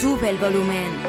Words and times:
Sube 0.00 0.30
el 0.30 0.38
volumen. 0.38 1.02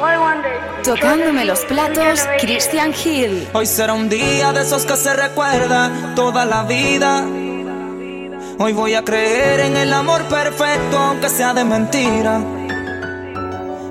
Tocándome 0.84 1.46
los 1.46 1.60
platos, 1.66 2.22
Christian 2.40 2.92
Hill. 2.92 3.48
Hoy 3.54 3.68
será 3.68 3.94
un 3.94 4.10
día 4.10 4.52
de 4.52 4.62
esos 4.62 4.84
que 4.86 4.96
se 4.96 5.14
recuerda 5.14 6.16
toda 6.16 6.46
la 6.46 6.64
vida. 6.64 7.24
Hoy 8.58 8.74
voy 8.74 8.96
a 8.96 9.04
creer 9.04 9.60
en 9.60 9.78
el 9.78 9.94
amor 9.94 10.24
perfecto, 10.24 10.98
aunque 10.98 11.30
sea 11.30 11.54
de 11.54 11.66
mentira. 11.66 12.42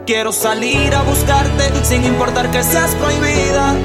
Quiero 0.05 0.33
salir 0.33 0.93
a 0.93 1.03
buscarte 1.03 1.85
sin 1.85 2.05
importar 2.05 2.51
que 2.51 2.65
seas 2.65 2.95
prohibida. 2.97 3.77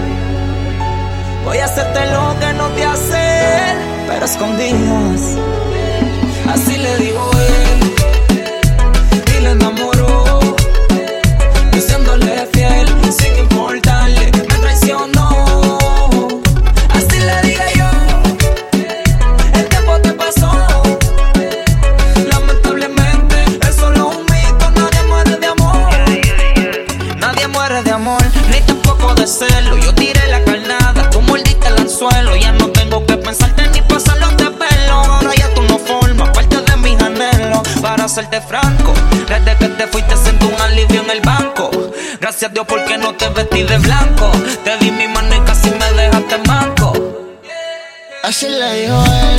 Voy 1.46 1.60
a 1.60 1.66
hacerte 1.66 2.08
lo 2.08 2.40
que 2.40 2.54
no 2.54 2.70
te 2.70 2.86
hace, 2.86 3.76
pero 4.08 4.26
escondidas. 4.26 5.38
Así 6.50 6.78
le 6.78 6.98
digo 6.98 7.33
gracias 42.44 42.52
a 42.52 42.54
Dios 42.54 42.66
porque 42.68 42.98
no 42.98 43.14
te 43.16 43.30
vestí 43.30 43.64
de 43.64 43.78
blanco. 43.78 44.32
Te 44.64 44.78
di 44.78 44.92
mi 44.92 45.08
mano 45.08 45.36
y 45.36 45.40
casi 45.42 45.70
me 45.72 45.92
dejaste 45.94 46.38
manco. 46.48 46.94
Así 48.24 48.48
le 48.50 48.82
dijo 48.82 49.04
él. 49.06 49.33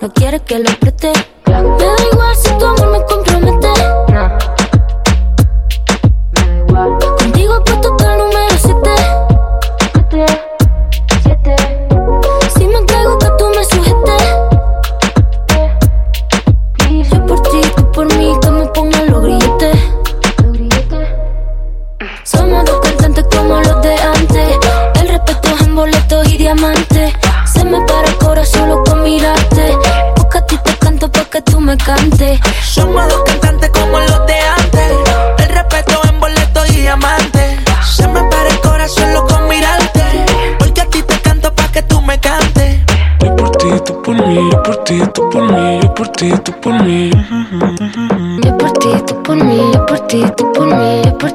no 0.00 0.12
quiere 0.12 0.40
que 0.40 0.58
lo 0.58 0.70
preste. 0.80 1.12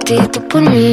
partido 0.08 0.42
por 0.48 0.62
mim. 0.62 0.87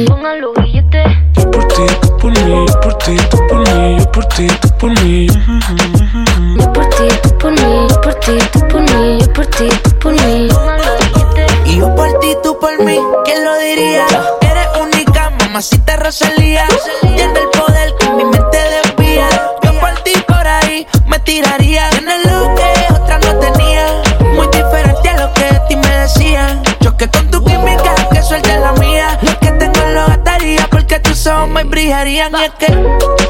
dirían 32.25 32.43
es 32.43 32.51
que, 32.57 32.67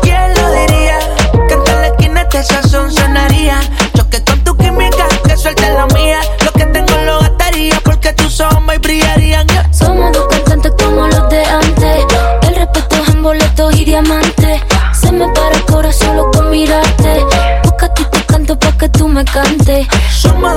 ¿quién 0.01 0.33
lo 0.35 0.51
diría? 0.51 0.99
Que 1.47 1.53
en 1.53 1.81
la 1.81 1.87
esquina 1.87 2.21
este 2.21 2.43
sazón 2.43 2.91
sonaría. 2.91 3.59
Choque 3.95 4.23
con 4.23 4.39
tu 4.43 4.55
química, 4.57 5.07
que 5.27 5.37
suelte 5.37 5.69
la 5.73 5.85
mía. 5.87 6.19
Lo 6.43 6.51
que 6.51 6.65
tengo 6.65 6.97
lo 7.05 7.19
gastaría 7.19 7.79
porque 7.83 8.13
tus 8.13 8.39
ojos 8.39 8.61
brillarían. 8.81 9.47
Yeah. 9.47 9.73
Somos 9.73 10.11
dos 10.13 10.27
cantantes 10.27 10.73
como 10.83 11.07
los 11.07 11.29
de 11.29 11.43
antes. 11.43 12.05
El 12.43 12.55
respeto 12.55 12.95
es 12.95 13.09
en 13.09 13.23
boletos 13.23 13.75
y 13.75 13.85
diamantes. 13.85 14.61
Se 14.93 15.11
me 15.11 15.27
para 15.29 15.55
el 15.55 15.65
corazón 15.65 16.07
solo 16.07 16.31
con 16.31 16.49
mirarte. 16.49 17.25
Busca 17.63 17.93
tu 17.93 18.03
canto 18.27 18.57
para 18.57 18.77
que 18.77 18.89
tú 18.89 19.07
me 19.07 19.25
cantes. 19.25 19.87
Somos 20.11 20.54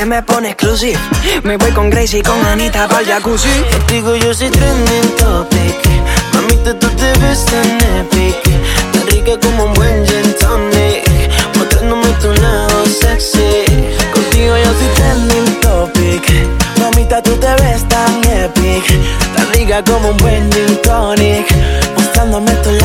que 0.00 0.06
me 0.06 0.22
pone 0.22 0.48
exclusive. 0.52 0.98
Me 1.42 1.58
voy 1.58 1.72
con 1.72 1.90
Gracie 1.90 2.20
y 2.20 2.22
con 2.22 2.42
Anita 2.46 2.88
para 2.88 3.02
el 3.02 3.06
jacuzzi. 3.06 3.50
Contigo 3.70 4.16
yo 4.16 4.32
soy 4.32 4.48
trending 4.48 5.16
topic. 5.18 5.76
Mamita, 6.32 6.72
tú 6.78 6.88
te 7.00 7.12
ves 7.18 7.44
tan 7.44 7.70
epic. 7.98 8.42
Tan 8.92 9.06
rica 9.08 9.32
como 9.42 9.64
un 9.66 9.74
buen 9.74 10.06
gin 10.06 10.34
tonic. 10.40 11.04
Mostrándome 11.54 12.08
tu 12.22 12.32
lado 12.40 12.86
sexy. 12.86 13.66
Contigo 14.14 14.54
yo 14.64 14.70
soy 14.78 14.90
trending 14.96 15.60
topic. 15.60 16.24
Mamita, 16.78 17.22
tú 17.22 17.36
te 17.36 17.52
ves 17.62 17.86
tan 17.86 18.24
epic. 18.24 18.84
Tan 19.36 19.52
rica 19.52 19.84
como 19.84 20.08
un 20.12 20.16
buen 20.16 20.50
gin 20.50 20.80
tonic. 20.82 21.46
Mostrándome 21.94 22.52
tu 22.64 22.70
lado 22.70 22.79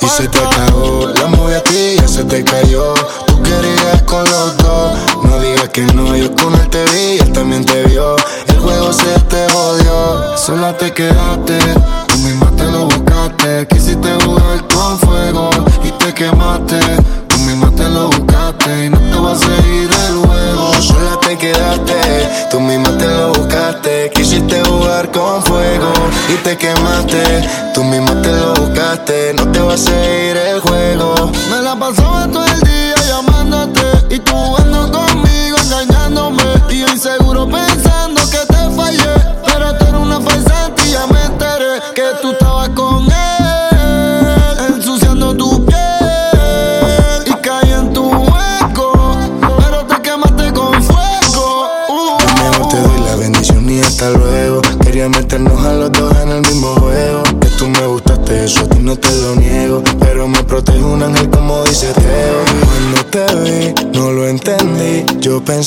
He 0.00 0.06
said 0.06 0.32
that 0.32 0.47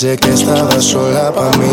pensé 0.02 0.18
que 0.18 0.34
estabas 0.34 0.84
sola 0.84 1.32
para 1.32 1.56
mí. 1.58 1.68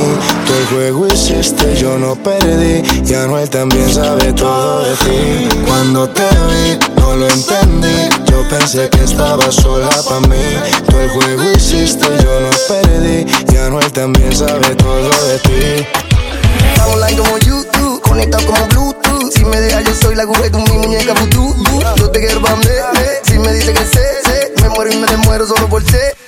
Tú 0.46 0.52
el 0.52 0.66
juego 0.66 1.06
hiciste, 1.06 1.74
yo 1.76 1.98
no 1.98 2.14
perdí. 2.14 2.82
Y 3.06 3.14
Anuel 3.14 3.48
también 3.48 3.90
sabe 3.90 4.34
todo 4.34 4.82
de 4.82 4.94
ti. 4.96 5.48
Cuando 5.66 6.06
te 6.10 6.22
vi, 6.22 6.78
no 7.00 7.16
lo 7.16 7.26
entendí. 7.26 8.08
Yo 8.30 8.46
pensé 8.50 8.90
que 8.90 9.04
estabas 9.04 9.54
sola 9.54 9.88
para 10.06 10.20
mí. 10.28 10.36
Tú 10.90 10.98
el 10.98 11.08
juego 11.08 11.42
hiciste, 11.56 12.06
yo 12.22 12.40
no 12.40 12.50
perdí. 12.68 13.24
Y 13.50 13.56
Anuel 13.56 13.90
también 13.92 14.36
sabe 14.36 14.74
todo 14.76 15.10
de 15.28 15.38
ti. 15.38 15.86
Estamos 16.74 16.96
online 16.96 17.16
como 17.16 17.38
YouTube, 17.38 18.02
conectado 18.02 18.44
como 18.44 18.66
Bluetooth. 18.66 19.32
Si 19.32 19.44
me 19.46 19.58
dejas, 19.58 19.84
yo 19.84 19.94
soy 19.94 20.16
la 20.16 20.24
aguja 20.24 20.42
de 20.42 20.50
mi 20.50 20.78
muñeca 20.78 21.14
vudú. 21.14 21.54
Yo 21.96 22.10
te 22.10 22.20
quiero 22.20 22.40
bambe, 22.40 22.78
si 23.22 23.38
me 23.38 23.54
dice 23.54 23.72
que 23.72 23.86
sé, 23.86 24.04
sé, 24.24 24.52
me 24.60 24.68
muero 24.68 24.92
y 24.92 24.96
me 24.96 25.16
muero 25.16 25.46
solo 25.46 25.66
por 25.66 25.82
sé. 25.82 26.27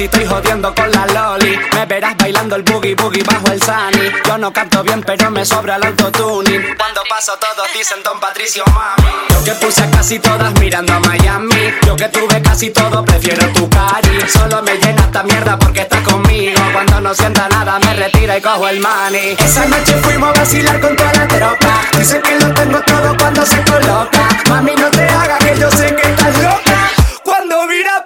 Casi, 0.00 0.04
estoy 0.04 0.26
jodiendo 0.26 0.74
con 0.74 0.90
la 0.90 1.06
loli. 1.06 1.58
Me 1.74 1.86
verás 1.86 2.16
bailando 2.16 2.56
el 2.56 2.62
boogie 2.62 2.94
boogie 2.94 3.22
bajo 3.22 3.52
el 3.52 3.60
sunny. 3.62 4.10
Yo 4.26 4.38
no 4.38 4.52
canto 4.52 4.82
bien, 4.82 5.02
pero 5.02 5.30
me 5.30 5.44
sobra 5.44 5.76
el 5.76 5.84
autotuning. 5.84 6.74
Cuando 6.76 7.02
paso 7.08 7.32
todos 7.38 7.68
dicen 7.74 7.98
Don 8.02 8.18
Patricio 8.20 8.64
mami. 8.66 9.10
Yo 9.30 9.44
que 9.44 9.52
puse 9.52 9.82
a 9.82 9.90
casi 9.90 10.18
todas 10.18 10.52
mirando 10.60 10.92
a 10.92 11.00
Miami. 11.00 11.74
Yo 11.86 11.96
que 11.96 12.08
tuve 12.08 12.40
casi 12.42 12.70
todo, 12.70 13.04
prefiero 13.04 13.46
tu 13.52 13.68
cari. 13.68 14.20
Solo 14.28 14.62
me 14.62 14.76
llena 14.76 15.02
esta 15.02 15.22
mierda 15.22 15.58
porque 15.58 15.82
estás 15.82 16.02
conmigo. 16.02 16.60
Cuando 16.72 17.00
no 17.00 17.14
sienta 17.14 17.48
nada, 17.48 17.78
me 17.80 17.94
retira 17.94 18.38
y 18.38 18.40
cojo 18.40 18.68
el 18.68 18.80
money. 18.80 19.36
Esa 19.38 19.66
noche 19.66 19.94
fuimos 20.02 20.30
a 20.30 20.40
vacilar 20.40 20.80
con 20.80 20.96
toda 20.96 21.12
la 21.12 21.28
tropa. 21.28 21.80
Dicen 21.98 22.22
que 22.22 22.38
lo 22.38 22.52
tengo 22.54 22.80
todo 22.82 23.16
cuando 23.18 23.44
se 23.44 23.62
coloca. 23.64 24.28
Mami, 24.48 24.74
no 24.76 24.90
te 24.90 25.04
hagas 25.04 25.38
que 25.44 25.58
yo 25.58 25.70
sé 25.70 25.94
que 25.94 26.08
estás 26.10 26.36
loca. 26.38 26.90
Cuando 27.22 27.66
miras 27.66 27.99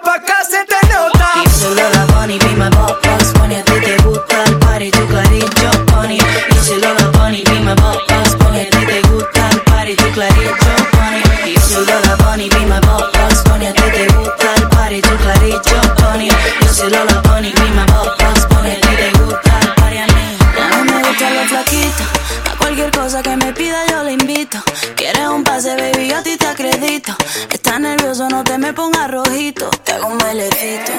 my 2.69 2.95
boss, 3.01 3.33
Bunny 3.33 3.55
A 3.55 3.63
ti 3.63 3.79
te 3.81 3.97
gusta 4.03 4.43
el 4.45 4.59
party, 4.59 4.91
tu 4.91 5.07
carito, 5.07 5.85
Bunny 5.91 6.17
Yo 6.17 6.63
soy 6.63 6.79
Lola 6.81 7.11
Bunny, 7.11 7.43
be 7.43 7.59
my 7.59 7.75
boss, 7.75 8.35
Bunny 8.37 8.61
A 8.61 8.69
ti 8.69 8.85
te 8.85 9.01
gusta 9.09 9.49
el 9.51 9.61
party, 9.61 9.95
tu 9.95 10.11
carito, 10.13 10.71
Bunny 10.93 11.21
Y 11.45 11.53
yo 11.53 11.61
soy 11.61 11.85
Lola 11.85 12.15
Bunny, 12.15 12.49
be 12.49 12.59
my 12.65 12.79
boss, 12.81 13.43
Bunny 13.43 13.67
A 13.67 13.73
ti 13.73 13.81
te 13.93 14.07
gusta 14.13 14.55
el 14.55 14.69
party, 14.69 15.01
tu 15.01 15.17
carito, 15.17 15.75
Bunny 15.99 16.29
Yo 16.29 16.73
soy 16.73 16.89
Lola 16.89 17.21
Bunny, 17.21 17.51
be 17.51 17.69
my 17.71 17.85
boss, 17.85 18.47
Bunny 18.49 18.71
A 18.71 18.81
ti 18.81 18.95
te 18.95 19.11
gusta 19.19 19.59
el 19.61 19.73
party 19.75 19.97
a 19.97 20.07
mí. 20.07 20.37
No 20.69 20.83
me 20.85 21.07
gustan 21.07 21.35
los 21.35 21.47
flaquitos. 21.47 22.07
A 22.51 22.57
cualquier 22.57 22.91
cosa 22.91 23.21
que 23.21 23.35
me 23.37 23.53
pida 23.53 23.85
yo 23.89 24.03
le 24.03 24.13
invito. 24.13 24.57
Quieres 24.95 25.27
un 25.27 25.43
pase, 25.43 25.75
baby, 25.75 26.09
yo 26.09 26.17
a 26.17 26.23
ti 26.23 26.37
te 26.37 26.47
acredito. 26.47 27.15
Estás 27.51 27.79
nervioso, 27.79 28.27
no 28.29 28.43
te 28.43 28.57
me 28.57 28.73
pongas 28.73 29.09
rojito. 29.11 29.69
Te 29.83 29.93
hago 29.93 30.07
un 30.07 30.17
bailecito, 30.17 30.93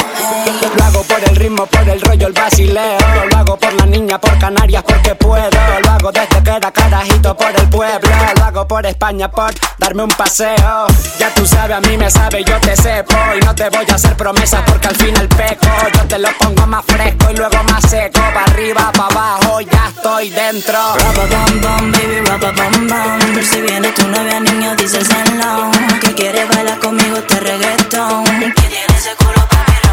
Lo 0.77 0.85
hago 0.85 1.03
por 1.03 1.23
el 1.29 1.37
ritmo, 1.37 1.67
por 1.67 1.89
el 1.89 2.01
rollo, 2.01 2.27
el 2.29 2.33
basileo. 2.33 2.99
Lo 3.31 3.37
hago 3.37 3.57
por 3.57 3.73
la 3.75 3.87
niña, 3.87 4.21
por 4.21 4.39
Canarias, 4.39 4.83
porque 4.87 5.15
puedo. 5.15 5.51
Lo 5.85 5.91
hago 5.91 6.13
desde 6.13 6.43
que 6.43 6.51
era 6.51 6.71
carajito 6.71 7.37
por 7.37 7.51
el 7.51 7.69
pueblo. 7.69 8.11
Lo 8.37 8.45
hago 8.45 8.69
por 8.69 8.87
España, 8.87 9.31
por 9.31 9.53
darme 9.79 10.05
un 10.05 10.11
paseo. 10.11 10.87
Ya 11.19 11.33
tú 11.35 11.47
sabes, 11.47 11.77
a 11.77 11.81
mí 11.81 11.97
me 11.97 12.11
sabe, 12.11 12.45
yo 12.45 12.59
te 12.61 12.77
sepo. 12.77 13.17
Y 13.37 13.45
no 13.45 13.55
te 13.55 13.69
voy 13.71 13.87
a 13.91 13.95
hacer 13.95 14.17
promesas 14.17 14.63
porque 14.67 14.89
al 14.89 14.97
final 14.97 15.29
peco. 15.29 15.67
Yo 15.95 16.05
te 16.07 16.19
lo 16.19 16.29
pongo 16.39 16.67
más 16.67 16.85
fresco 16.87 17.31
y 17.31 17.37
luego 17.37 17.63
más 17.65 17.89
seco. 17.89 18.21
Pa' 18.35 18.45
arriba, 18.45 18.93
pa' 18.93 19.07
abajo, 19.07 19.61
ya 19.61 19.91
estoy 19.95 20.31
dentro. 20.31 20.79
Rapa 20.97 21.27
bam 21.27 21.93
baby, 21.93 22.21
rapa 22.25 22.53
bam 22.53 22.89
bam 22.89 23.43
Si 23.43 23.61
viene 23.61 23.91
tu 23.93 24.07
novia, 24.09 24.41
niño, 24.41 24.75
dice 24.77 24.99
el 24.99 25.07
salón 25.07 25.73
Que 26.01 26.15
quiere 26.15 26.45
bailar 26.47 26.79
conmigo 26.79 27.17
este 27.17 27.41
reggaetón 27.41 28.25
Que 28.25 28.53
tiene 28.53 28.87
ese 28.97 29.15
culo, 29.17 29.47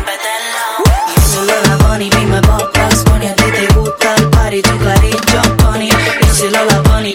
papi, 0.04 0.18
rompetelo 0.18 1.16
Yo 1.16 1.22
soy 1.28 1.48
Lola 1.48 1.78
Bunny, 1.78 2.10
boss, 2.10 2.70
boss 2.74 3.04
Bunny 3.06 3.28
A 3.28 3.36
ti 3.36 3.44
te 3.52 3.74
gusta 3.74 4.16
el 4.16 4.30
party, 4.30 4.62
tu 4.62 4.80
carito, 4.80 5.64
Bunny 5.64 5.90
Yo 5.90 6.34
soy 6.34 6.50
Lola 6.52 6.82
Bunny, 6.82 7.14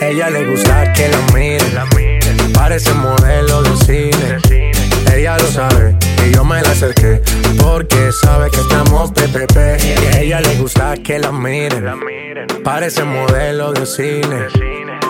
Ella 0.00 0.30
le 0.30 0.44
gusta 0.46 0.92
que 0.92 1.08
la 1.08 1.18
miren. 1.34 2.52
Parece 2.52 2.92
modelo 2.94 3.62
de 3.62 3.76
cine. 3.84 4.38
Ella 5.14 5.36
lo 5.38 5.46
sabe 5.50 5.96
y 6.26 6.34
yo 6.34 6.44
me 6.44 6.60
la 6.62 6.70
acerqué 6.70 7.22
porque 7.58 8.10
sabe 8.12 8.50
que 8.50 8.60
estamos 8.60 9.10
PPP. 9.12 9.56
Y 9.82 10.16
ella 10.18 10.40
le 10.40 10.56
gusta 10.56 10.94
que 10.96 11.18
la 11.18 11.32
miren. 11.32 11.84
Parece 12.64 13.04
modelo 13.04 13.72
de 13.72 13.86
cine. 13.86 14.46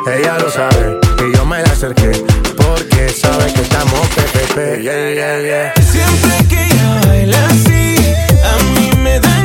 Ella 0.06 0.38
lo 0.38 0.50
sabe 0.50 0.98
y 1.26 1.36
yo 1.36 1.44
me 1.44 1.62
la 1.62 1.70
acerqué 1.70 2.12
porque 2.56 3.08
sabe 3.08 3.52
que 3.52 3.62
estamos 3.62 4.00
PPP. 4.08 4.82
Siempre 5.80 6.46
que 6.48 6.62
ella 6.64 7.00
baila 7.06 7.46
así, 7.46 7.96
a 8.44 8.62
mí 8.72 8.90
me 9.02 9.18
da 9.20 9.35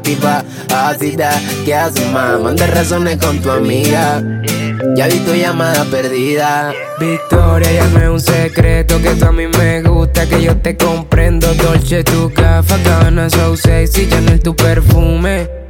activa, 0.00 0.42
ácida, 0.74 1.30
que 1.64 1.74
a 1.74 1.90
su 1.90 2.02
mamá 2.06 2.38
mande 2.38 2.66
razones 2.66 3.18
con 3.18 3.38
tu 3.40 3.50
amiga. 3.50 4.22
Ya 4.96 5.06
vi 5.08 5.18
tu 5.20 5.34
llamada 5.34 5.84
perdida. 5.84 6.72
Victoria, 6.98 7.70
ya 7.70 7.86
no 7.88 8.00
es 8.00 8.08
un 8.08 8.20
secreto 8.20 9.00
que 9.02 9.10
tú 9.10 9.26
a 9.26 9.32
mí 9.32 9.46
me 9.46 9.82
gusta, 9.82 10.26
que 10.26 10.42
yo 10.42 10.56
te 10.56 10.76
comprendo. 10.76 11.52
Dolce, 11.54 12.02
tu 12.02 12.30
gafa, 12.30 12.78
cabana, 12.82 13.28
so 13.28 13.56
sexy, 13.56 14.08
Chanel, 14.08 14.40
tu 14.40 14.56
perfume 14.56 15.69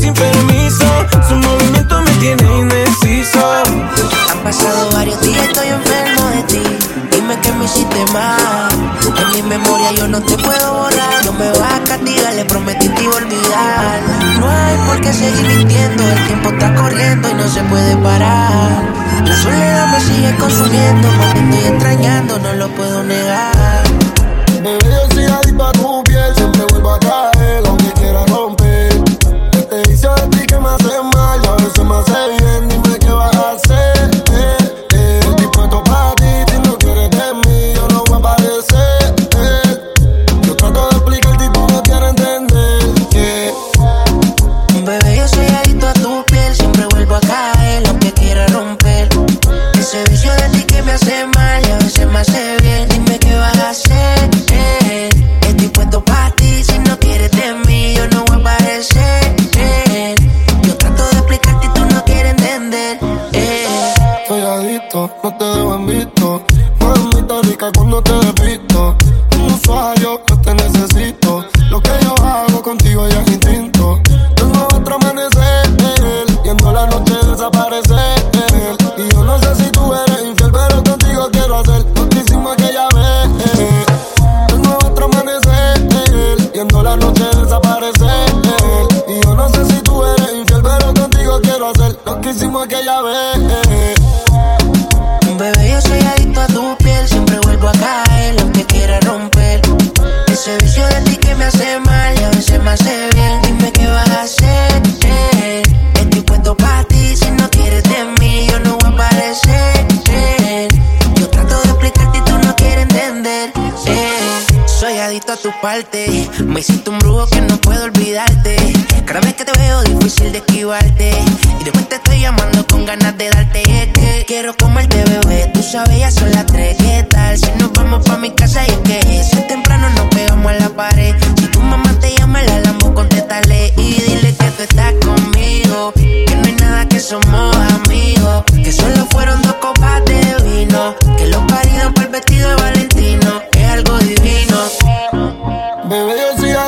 sin 0.00 0.14
permiso. 0.14 0.86
Su 1.28 1.34
movimiento 1.36 2.00
me 2.00 2.10
tiene 2.12 2.58
indeciso. 2.58 3.40
Han 4.30 4.38
pasado 4.42 4.90
varios 4.92 5.20
días, 5.20 5.42
estoy 5.44 5.68
enfermo 5.68 6.28
de 6.30 6.42
ti. 6.44 6.62
Dime 7.12 7.38
que 7.40 7.52
me 7.52 7.64
hiciste 7.66 8.04
mal. 8.12 8.70
En 9.16 9.32
mi 9.32 9.42
memoria 9.42 9.92
yo 9.92 10.08
no 10.08 10.20
te 10.22 10.36
puedo 10.38 10.74
borrar. 10.74 11.24
No 11.24 11.32
me 11.34 11.50
vas 11.50 11.74
a 11.74 11.84
castigar, 11.84 12.34
le 12.34 12.44
prometí 12.46 12.88
te 12.88 13.04
iba 13.04 13.12
a 13.12 13.16
olvidar. 13.16 14.00
No 14.40 14.48
hay 14.48 14.76
por 14.86 15.00
qué 15.00 15.12
seguir 15.12 15.46
mintiendo. 15.56 16.02
El 16.02 16.26
tiempo 16.26 16.48
está 16.50 16.74
corriendo 16.74 17.28
y 17.28 17.34
no 17.34 17.48
se 17.48 17.62
puede 17.64 17.96
parar. 17.96 18.82
La 19.24 19.36
soledad 19.36 19.86
me 19.92 20.00
sigue 20.00 20.34
consumiendo. 20.36 21.08
Porque 21.18 21.40
estoy 21.40 21.72
extrañando, 21.74 22.38
no 22.38 22.52
lo 22.54 22.68
puedo 22.70 23.02
negar. 23.02 23.82
Bebé, 24.62 24.78
yo 24.82 25.14
soy 25.14 25.24
adicto 25.24 25.66
a 25.66 25.72
tu 25.72 26.02
piel, 26.04 26.34
siempre 26.36 26.64
vuelvo 26.70 26.94
acá. 26.94 27.29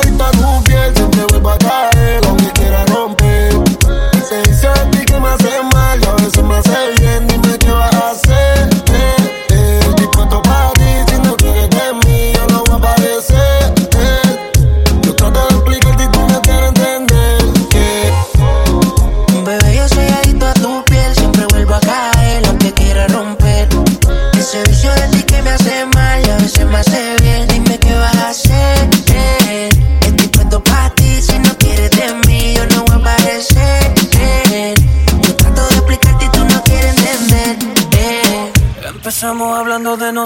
hype 0.03 0.21
and 0.21 0.35
who 0.35 0.63
cares 0.63 0.99
if 0.99 1.11
they 1.11 1.25
will 1.31 1.41
bother 1.41 1.92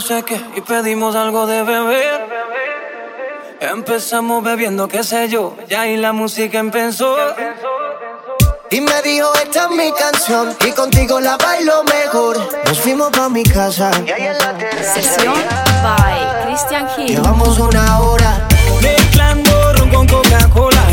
y 0.10 0.62
pedimos 0.62 1.17
algo 1.17 1.46
de 1.48 1.63
beber. 1.63 2.26
Empezamos 3.60 4.41
bebiendo, 4.41 4.88
qué 4.88 5.04
sé 5.04 5.28
yo, 5.28 5.58
ya 5.67 5.86
y 5.86 5.89
ahí 5.89 5.98
la 5.98 6.13
música 6.13 6.60
empezó. 6.60 7.17
Y 8.70 8.80
me 8.80 9.02
dijo, 9.02 9.34
esta 9.36 9.65
es 9.65 9.72
mi 9.72 9.91
canción 9.91 10.56
y 10.65 10.72
contigo 10.72 11.20
la 11.20 11.36
bailo 11.36 11.84
mejor. 11.84 12.38
Nos 12.65 12.80
fuimos 12.80 13.10
pa' 13.10 13.28
mi 13.28 13.43
casa. 13.43 13.91
Y 14.06 14.12
ahí 14.12 14.28
en 14.28 14.38
la. 14.38 14.56
Sesión 14.82 15.36
Christian 16.46 16.88
Hill. 16.98 17.15
Llevamos 17.17 17.60
una 17.60 18.00
hora 18.00 18.48
mezclando 18.82 19.74
ron 19.74 19.89
con 19.89 20.08
Coca-Cola. 20.08 20.84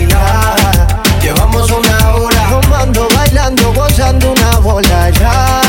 Llevamos 1.22 1.70
una 1.70 2.14
hora 2.16 2.48
tomando, 2.50 3.06
bailando, 3.14 3.72
gozando 3.74 4.32
una 4.32 4.58
bola 4.58 5.10
ya. 5.10 5.63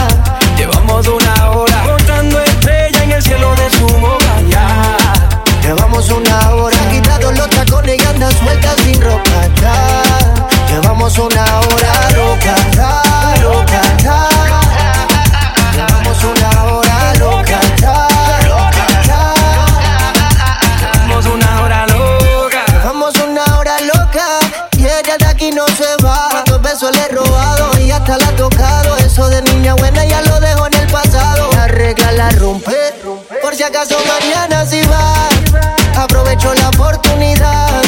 sumo. 3.69 4.17
Llevamos 5.62 6.10
una 6.10 6.49
hora 6.51 6.78
quitado 6.91 7.32
los 7.32 7.49
tacones 7.49 7.97
y 8.01 8.06
andas 8.06 8.34
sueltas 8.36 8.75
sin 8.84 9.01
ropa. 9.01 9.32
Ta. 9.60 10.04
Llevamos 10.69 11.17
una 11.17 11.43
hora 11.60 12.10
loca, 12.15 12.56
ta, 12.75 13.01
loca, 13.41 13.82
ta. 14.04 14.30
Llevamos 15.73 16.23
una 16.23 16.63
hora 16.65 17.13
loca, 17.15 17.60
ta, 17.82 18.08
loca, 18.47 18.86
ta. 19.08 19.34
Llevamos 20.82 21.25
una 21.25 21.62
hora 21.62 21.88
loca. 21.88 22.65
Llevamos 22.67 23.15
una 23.15 23.58
hora 23.58 23.80
loca 23.82 24.28
y 24.78 24.86
ella 24.86 25.17
de 25.17 25.25
aquí 25.25 25.51
no 25.51 25.65
se 25.67 26.04
va. 26.04 26.28
Cuántos 26.30 26.62
besos 26.62 26.95
le 26.95 27.06
he 27.06 27.08
robado 27.10 27.80
y 27.80 27.91
hasta 27.91 28.17
la 28.17 28.28
ha 28.28 28.36
tocado. 28.36 28.97
Eso 28.97 29.28
de 29.30 29.41
niña 29.43 29.73
buena 29.75 30.06
ya 30.06 30.21
lo 30.21 30.39
dejo 30.39 30.67
en 30.67 30.73
el 30.75 30.88
pasado. 30.91 31.49
La 31.54 31.67
regla 31.67 32.12
la 32.12 32.30
rompe 32.32 32.94
si 33.56 33.63
acaso 33.63 33.96
mañana 34.06 34.65
si 34.65 34.82
sí 34.82 34.88
va. 34.89 36.04
Aprovecho 36.04 36.54
la 36.56 36.70
oportunidad. 36.70 37.84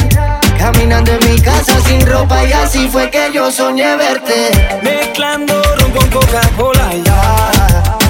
Caminando 0.57 1.11
en 1.11 1.29
mi 1.29 1.41
casa 1.41 1.79
sin 1.81 2.05
ropa 2.05 2.45
y 2.45 2.53
así 2.53 2.87
fue 2.87 3.11
que 3.11 3.31
yo 3.33 3.51
soñé 3.51 3.97
verte. 3.97 4.79
Mezclando 4.81 5.61
ron 5.75 5.91
con 5.91 6.09
Coca-Cola 6.09 6.89
ya. 7.03 8.06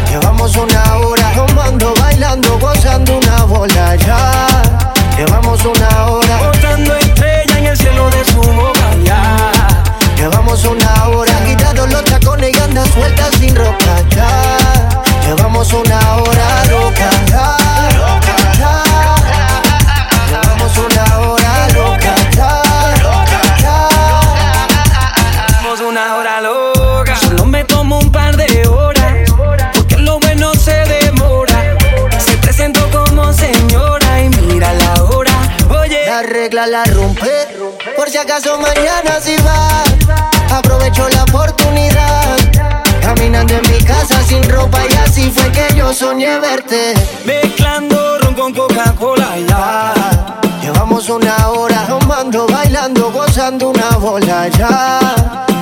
dando 53.49 53.69
una 53.69 53.91
bola 53.97 54.49
ya. 54.49 54.99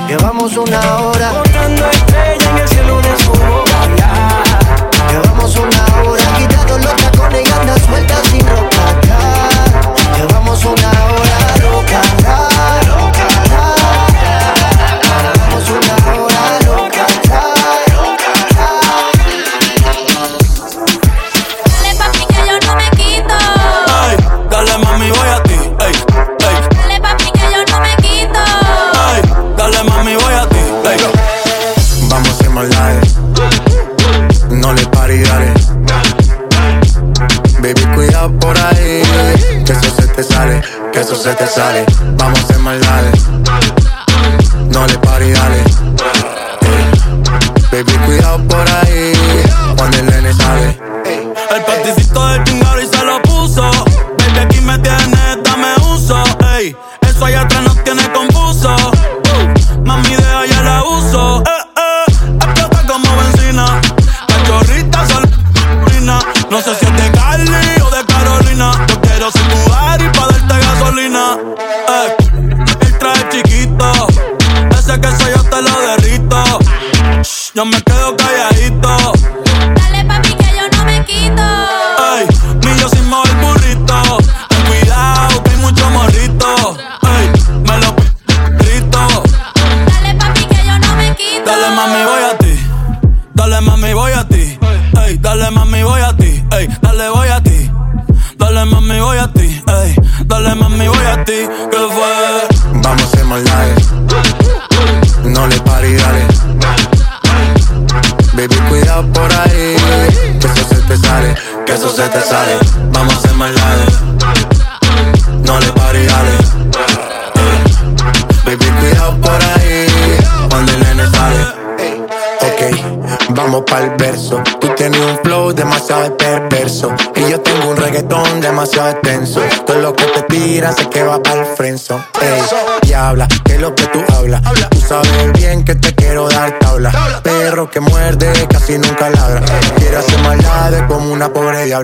Llevamos 0.08 0.56
una 0.56 0.80
hora. 1.02 1.45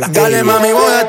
la 0.03 0.09
Dale, 0.09 0.43
mami, 0.43 0.73
voy 0.73 0.95
a 1.01 1.02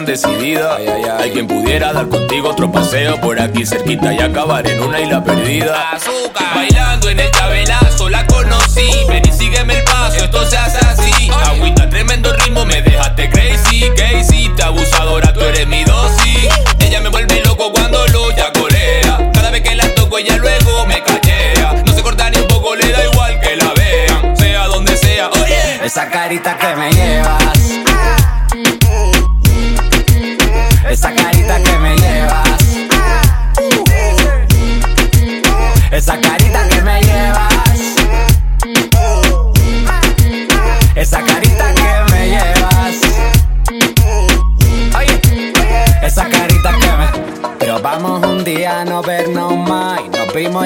tan 0.00 0.06
decidida, 0.06 0.76
hay 1.18 1.30
quien 1.30 1.46
pudiera 1.46 1.92
dar 1.92 2.08
contigo 2.08 2.50
otro 2.50 2.72
paseo 2.72 3.20
por 3.20 3.38
aquí 3.38 3.66
cerquita 3.66 4.14
y 4.14 4.18
acabar 4.18 4.66
en 4.66 4.82
una 4.82 4.98
isla 4.98 5.22
perdida. 5.22 5.90
Azúcar, 5.90 6.54
bailando 6.54 7.10
en 7.10 7.20
el 7.20 7.30
tabelazo, 7.30 8.08
la 8.08 8.26
conocí. 8.26 8.88
Ven 9.08 9.22
y 9.28 9.32
sígueme 9.32 9.78
el 9.78 9.84
paso, 9.84 10.24
esto 10.24 10.48
se 10.48 10.56
hace 10.56 10.78
así. 10.86 11.30
Agüita, 11.44 11.88
tremendo 11.90 12.32
ritmo, 12.32 12.64
me 12.64 12.80
dejaste 12.80 13.28
crazy, 13.28 13.90
crazy. 13.94 14.48
Te 14.56 14.62
abusadora, 14.62 15.32
tú 15.34 15.40
eres 15.40 15.66
mi 15.66 15.84
dosis. 15.84 16.48
Ella 16.78 17.00
me 17.00 17.10
vuelve 17.10 17.42
loco 17.44 17.70
cuando 17.72 18.06
lucha 18.06 18.52
colea. 18.52 19.30
Cada 19.34 19.50
vez 19.50 19.60
que 19.60 19.74
la 19.74 19.94
toco, 19.94 20.16
ella 20.18 20.36
luego 20.36 20.86
me 20.86 21.02
cachea. 21.02 21.82
No 21.84 21.92
se 21.92 22.02
corta 22.02 22.30
ni 22.30 22.38
un 22.38 22.46
poco, 22.46 22.74
le 22.74 22.90
da 22.90 23.04
igual 23.04 23.38
que 23.40 23.56
la 23.56 23.72
vean, 23.74 24.36
sea 24.36 24.66
donde 24.66 24.96
sea. 24.96 25.28
Oye, 25.28 25.84
Esa 25.84 26.08
carita 26.08 26.56
que 26.56 26.76
me 26.76 26.90
llevas. 26.90 27.49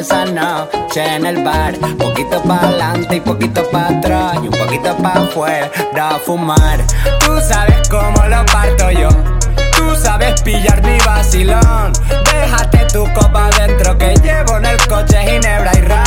Esa 0.05 0.27
noche 0.27 1.03
en 1.17 1.25
el 1.25 1.43
bar. 1.43 1.75
Poquito 1.99 2.43
para 2.43 2.69
adelante 2.69 3.17
y 3.17 3.21
poquito 3.21 3.63
para 3.71 3.89
atrás. 3.89 4.35
Y 4.43 4.49
un 4.49 4.51
poquito 4.51 4.95
para 4.99 5.23
afuera 5.23 5.71
a 5.97 6.19
fumar. 6.19 6.85
Tú 7.21 7.33
sabes 7.49 7.89
cómo 7.89 8.23
lo 8.27 8.45
parto 8.47 8.91
yo. 8.91 9.09
Tú 9.77 9.97
sabes 9.97 10.43
pillar 10.43 10.83
mi 10.83 10.99
vacilón. 11.07 11.93
Déjate 12.33 12.87
tu 12.93 13.05
copa 13.15 13.47
adentro 13.47 13.97
que 13.97 14.15
llevo 14.23 14.59
en 14.59 14.67
el 14.67 14.87
coche 14.87 15.19
Ginebra 15.27 15.73
y 15.75 15.81
Ram. 15.81 16.04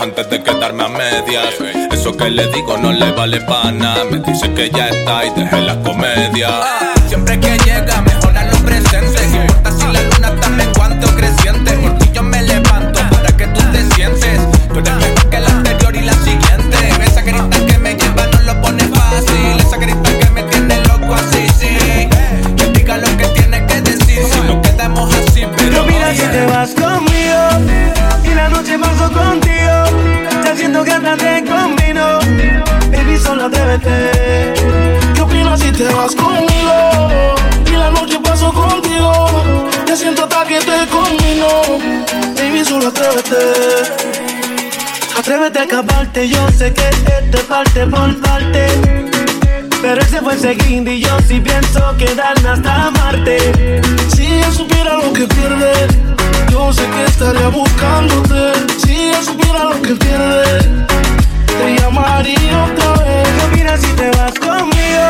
Antes 0.00 0.30
de 0.30 0.42
quedarme 0.42 0.84
a 0.84 0.88
medias. 0.88 1.54
Eso 1.92 2.16
que 2.16 2.30
le 2.30 2.46
digo 2.48 2.76
no 2.78 2.92
le 2.92 3.10
vale 3.12 3.40
pana. 3.42 3.96
Me 4.10 4.18
dice 4.18 4.52
que 4.54 4.70
ya 4.70 4.88
está 4.88 5.24
y 5.26 5.30
dejé 5.30 5.60
las 5.60 5.76
comedias. 5.78 6.52
Siempre 7.08 7.38
que 7.38 7.58
llega 7.58 8.00
Pero 50.50 50.62
él 50.62 50.64
se 50.64 50.64
fue 50.64 50.64
seguindo 50.64 50.90
y 50.90 51.00
yo 51.00 51.16
sí 51.28 51.40
pienso 51.40 51.96
quedarme 51.96 52.48
hasta 52.48 52.90
Marte. 52.90 53.38
Si 54.14 54.26
ella 54.26 54.50
supiera 54.50 54.94
lo 54.94 55.12
que 55.12 55.26
pierde, 55.26 55.72
yo 56.50 56.72
sé 56.72 56.82
que 56.90 57.04
estaría 57.04 57.48
buscándote. 57.48 58.52
Si 58.78 58.92
ella 58.92 59.22
supiera 59.22 59.64
lo 59.64 59.80
que 59.82 59.94
pierde, 59.94 60.86
te 61.46 61.80
llamaría 61.80 62.64
otra 62.64 63.04
vez. 63.04 63.28
¿Qué 63.28 63.46
opinas 63.46 63.80
si 63.80 63.92
te 63.92 64.10
vas 64.10 64.32
conmigo? 64.40 65.04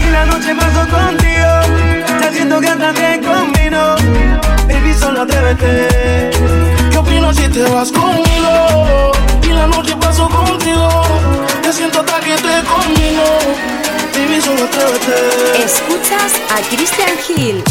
Y 0.00 0.10
la 0.10 0.26
noche 0.26 0.54
paso 0.54 0.86
contigo. 0.88 2.20
Ya 2.20 2.32
siento 2.32 2.60
que 2.60 2.68
andas 2.68 2.94
bien 2.94 3.24
conmigo. 3.24 3.96
Baby, 4.68 4.94
solo 4.94 5.22
atrévete. 5.22 6.30
¿Qué 6.90 6.98
opinas 6.98 7.36
si 7.36 7.48
te 7.48 7.64
vas 7.64 7.90
conmigo? 7.90 9.12
Y 9.42 9.48
la 9.48 9.66
noche 9.66 9.96
paso 9.96 10.28
contigo. 10.28 10.88
Te 11.62 11.72
siento 11.72 12.00
hasta 12.00 12.20
que 12.20 12.36
te 12.36 12.62
combino. 12.64 14.01
Escuchas 15.62 16.32
a 16.48 16.62
Christian 16.74 17.18
Hill. 17.28 17.62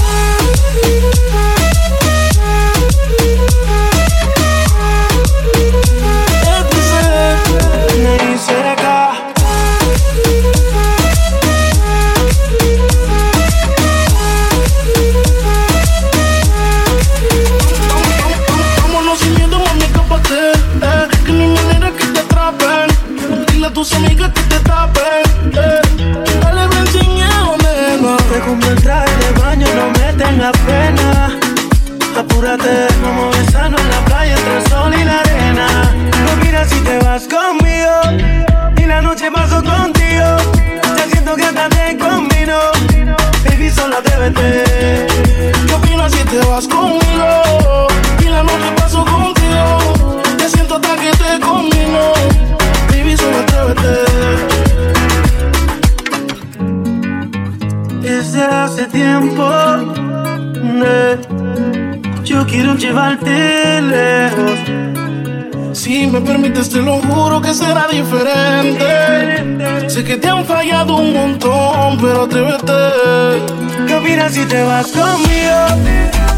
Te 74.51 74.61
vas 74.63 74.91
conmigo? 74.91 75.59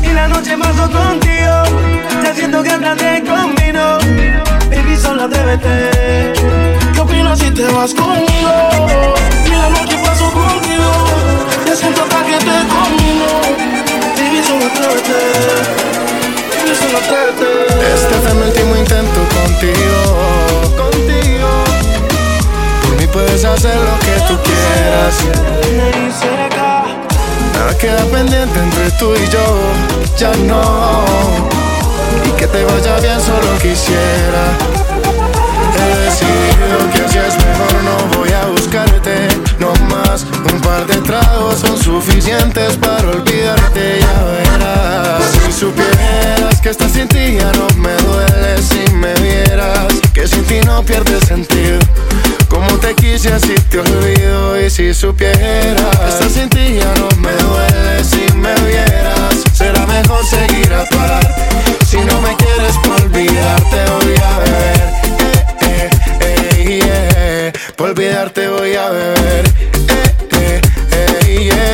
Y 0.03 0.13
la 0.13 0.27
noche 0.27 0.55
paso 0.55 0.83
contigo. 0.91 1.63
Ya 2.23 2.35
siento 2.35 2.61
que 2.61 2.69
andas 2.69 2.95
de 2.97 3.23
combino. 3.23 3.97
Baby, 4.69 4.95
solo 4.97 5.23
atrévete. 5.23 6.33
¿Qué 6.93 6.99
opinas 6.99 7.39
si 7.39 7.49
te 7.49 7.65
vas 7.73 7.91
conmigo? 7.93 8.53
Y 9.45 9.49
la 9.49 9.69
noche 9.69 9.97
paso 10.05 10.31
contigo. 10.31 10.91
Te 11.65 11.75
siento 11.75 12.03
hasta 12.03 12.23
que 12.23 12.37
te 12.37 12.67
combino. 12.73 13.25
Baby. 14.15 14.15
Baby, 14.15 14.43
solo 14.47 14.65
atrévete. 14.67 15.17
Este 17.95 18.13
fue 18.21 18.33
mi 18.35 18.43
último 18.43 18.75
intento 18.75 19.19
contigo. 19.37 19.97
Contigo. 20.77 21.49
Por 22.83 22.93
mí 22.99 23.05
puedes 23.07 23.43
hacer 23.43 23.75
lo 23.75 23.97
que 24.05 24.13
tú 24.27 24.35
quieras. 24.43 25.15
Nada 27.63 27.77
queda 27.77 28.03
pendiente 28.11 28.59
entre 28.59 28.91
tú 28.99 29.13
y 29.15 29.29
yo. 29.29 29.45
Ya 30.17 30.33
no. 30.43 31.05
Y 32.25 32.31
que 32.31 32.45
te 32.45 32.61
vaya 32.65 32.99
bien 32.99 33.21
solo 33.21 33.57
quisiera. 33.61 34.43
He 35.79 35.97
decidido 36.03 36.77
que 36.91 37.09
si 37.09 37.17
es 37.19 37.35
mejor 37.37 37.83
no 37.85 38.17
voy 38.17 38.33
a 38.33 38.47
buscarte. 38.47 39.29
No 39.59 39.71
más, 39.87 40.25
un 40.51 40.59
par 40.59 40.85
de 40.87 40.97
tragos 40.97 41.59
son 41.59 41.81
suficientes 41.81 42.75
para 42.75 43.07
olvidarte. 43.07 44.01
Ya 44.01 44.23
verás. 44.23 45.23
Si 45.45 45.53
supieras 45.53 46.59
que 46.61 46.69
estás 46.69 46.91
sin 46.91 47.07
ti 47.07 47.37
ya 47.39 47.49
no 47.53 47.67
me 47.77 47.95
duele 48.03 48.61
si 48.61 48.93
me 48.93 49.13
vieras. 49.21 49.87
Que 50.13 50.27
sin 50.27 50.43
ti 50.43 50.59
no 50.65 50.83
pierde 50.83 51.17
sentido. 51.25 51.79
Te 52.83 52.93
quise 52.95 53.31
así 53.31 53.55
te 53.69 53.79
olvido 53.79 54.61
y 54.61 54.69
si 54.69 54.93
supieras. 54.93 56.05
Estás 56.05 56.33
sin 56.33 56.49
ti 56.49 56.79
ya 56.79 56.93
no 56.95 57.07
me 57.21 57.31
duele 57.31 58.03
si 58.03 58.25
me 58.35 58.53
vieras. 58.67 59.41
Será 59.53 59.87
mejor 59.87 60.25
seguir 60.25 60.69
a 60.73 60.83
tu 60.89 60.97
Si 61.85 61.95
no 61.99 62.19
me 62.19 62.35
quieres 62.35 62.75
por 62.83 63.01
olvidarte 63.01 63.77
voy 63.89 64.15
a 64.17 64.37
beber. 64.39 64.93
Eh, 65.61 65.89
eh, 66.19 66.81
eh. 66.83 67.53
Por 67.77 67.91
olvidarte 67.91 68.49
voy 68.49 68.75
a 68.75 68.89
beber. 68.89 69.45
Eh, 70.33 70.61
eh, 70.91 71.39
yeah. 71.39 71.72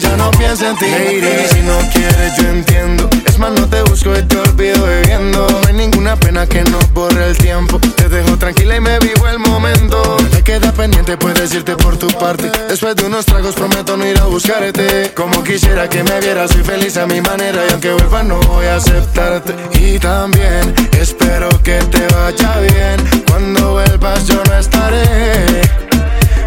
Que 0.00 0.16
no 0.16 0.30
piense 0.32 0.68
en 0.68 0.76
ti. 0.76 0.86
Lady, 0.86 1.48
si 1.52 1.60
no 1.62 1.78
quieres 1.92 2.36
yo 2.38 2.48
entiendo 2.48 3.08
más 3.38 3.52
no 3.52 3.68
te 3.68 3.82
busco 3.82 4.16
y 4.16 4.22
te 4.22 4.36
olvido 4.36 4.84
bebiendo. 4.84 5.46
No 5.48 5.68
hay 5.68 5.74
ninguna 5.74 6.16
pena 6.16 6.46
que 6.46 6.62
no 6.64 6.78
borre 6.92 7.28
el 7.28 7.38
tiempo. 7.38 7.78
Te 7.96 8.08
dejo 8.08 8.36
tranquila 8.36 8.76
y 8.76 8.80
me 8.80 8.98
vivo 8.98 9.28
el 9.28 9.38
momento. 9.38 10.16
Te 10.30 10.42
queda 10.42 10.72
pendiente, 10.72 11.16
puedes 11.16 11.54
irte 11.54 11.76
por 11.76 11.96
tu 11.96 12.08
parte. 12.18 12.50
Después 12.68 12.96
de 12.96 13.06
unos 13.06 13.26
tragos 13.26 13.54
prometo 13.54 13.96
no 13.96 14.06
ir 14.06 14.18
a 14.18 14.24
buscarte. 14.24 15.12
Como 15.14 15.44
quisiera 15.44 15.88
que 15.88 16.02
me 16.02 16.20
vieras, 16.20 16.50
soy 16.50 16.64
feliz 16.64 16.96
a 16.96 17.06
mi 17.06 17.20
manera. 17.20 17.64
Y 17.68 17.72
aunque 17.72 17.92
vuelva 17.92 18.22
no 18.22 18.40
voy 18.40 18.66
a 18.66 18.76
aceptarte. 18.76 19.54
Y 19.78 19.98
también 19.98 20.74
espero 20.98 21.48
que 21.62 21.78
te 21.78 22.06
vaya 22.14 22.58
bien. 22.60 23.24
Cuando 23.28 23.72
vuelvas 23.72 24.26
yo 24.26 24.42
no 24.44 24.58
estaré. 24.58 25.02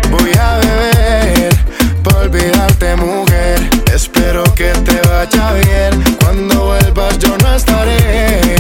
Voy 0.10 0.32
a 0.38 0.58
beber 0.58 1.71
por 2.04 2.16
olvidarte 2.16 2.96
mujer. 2.96 3.70
Espero 3.94 4.44
que 4.56 4.72
te 4.86 5.00
vaya 5.08 5.54
bien 5.54 6.18
cuando 6.20 6.66
vuelvas 6.66 7.18
yo 7.20 7.38
no 7.38 7.56
estaré. 7.56 8.56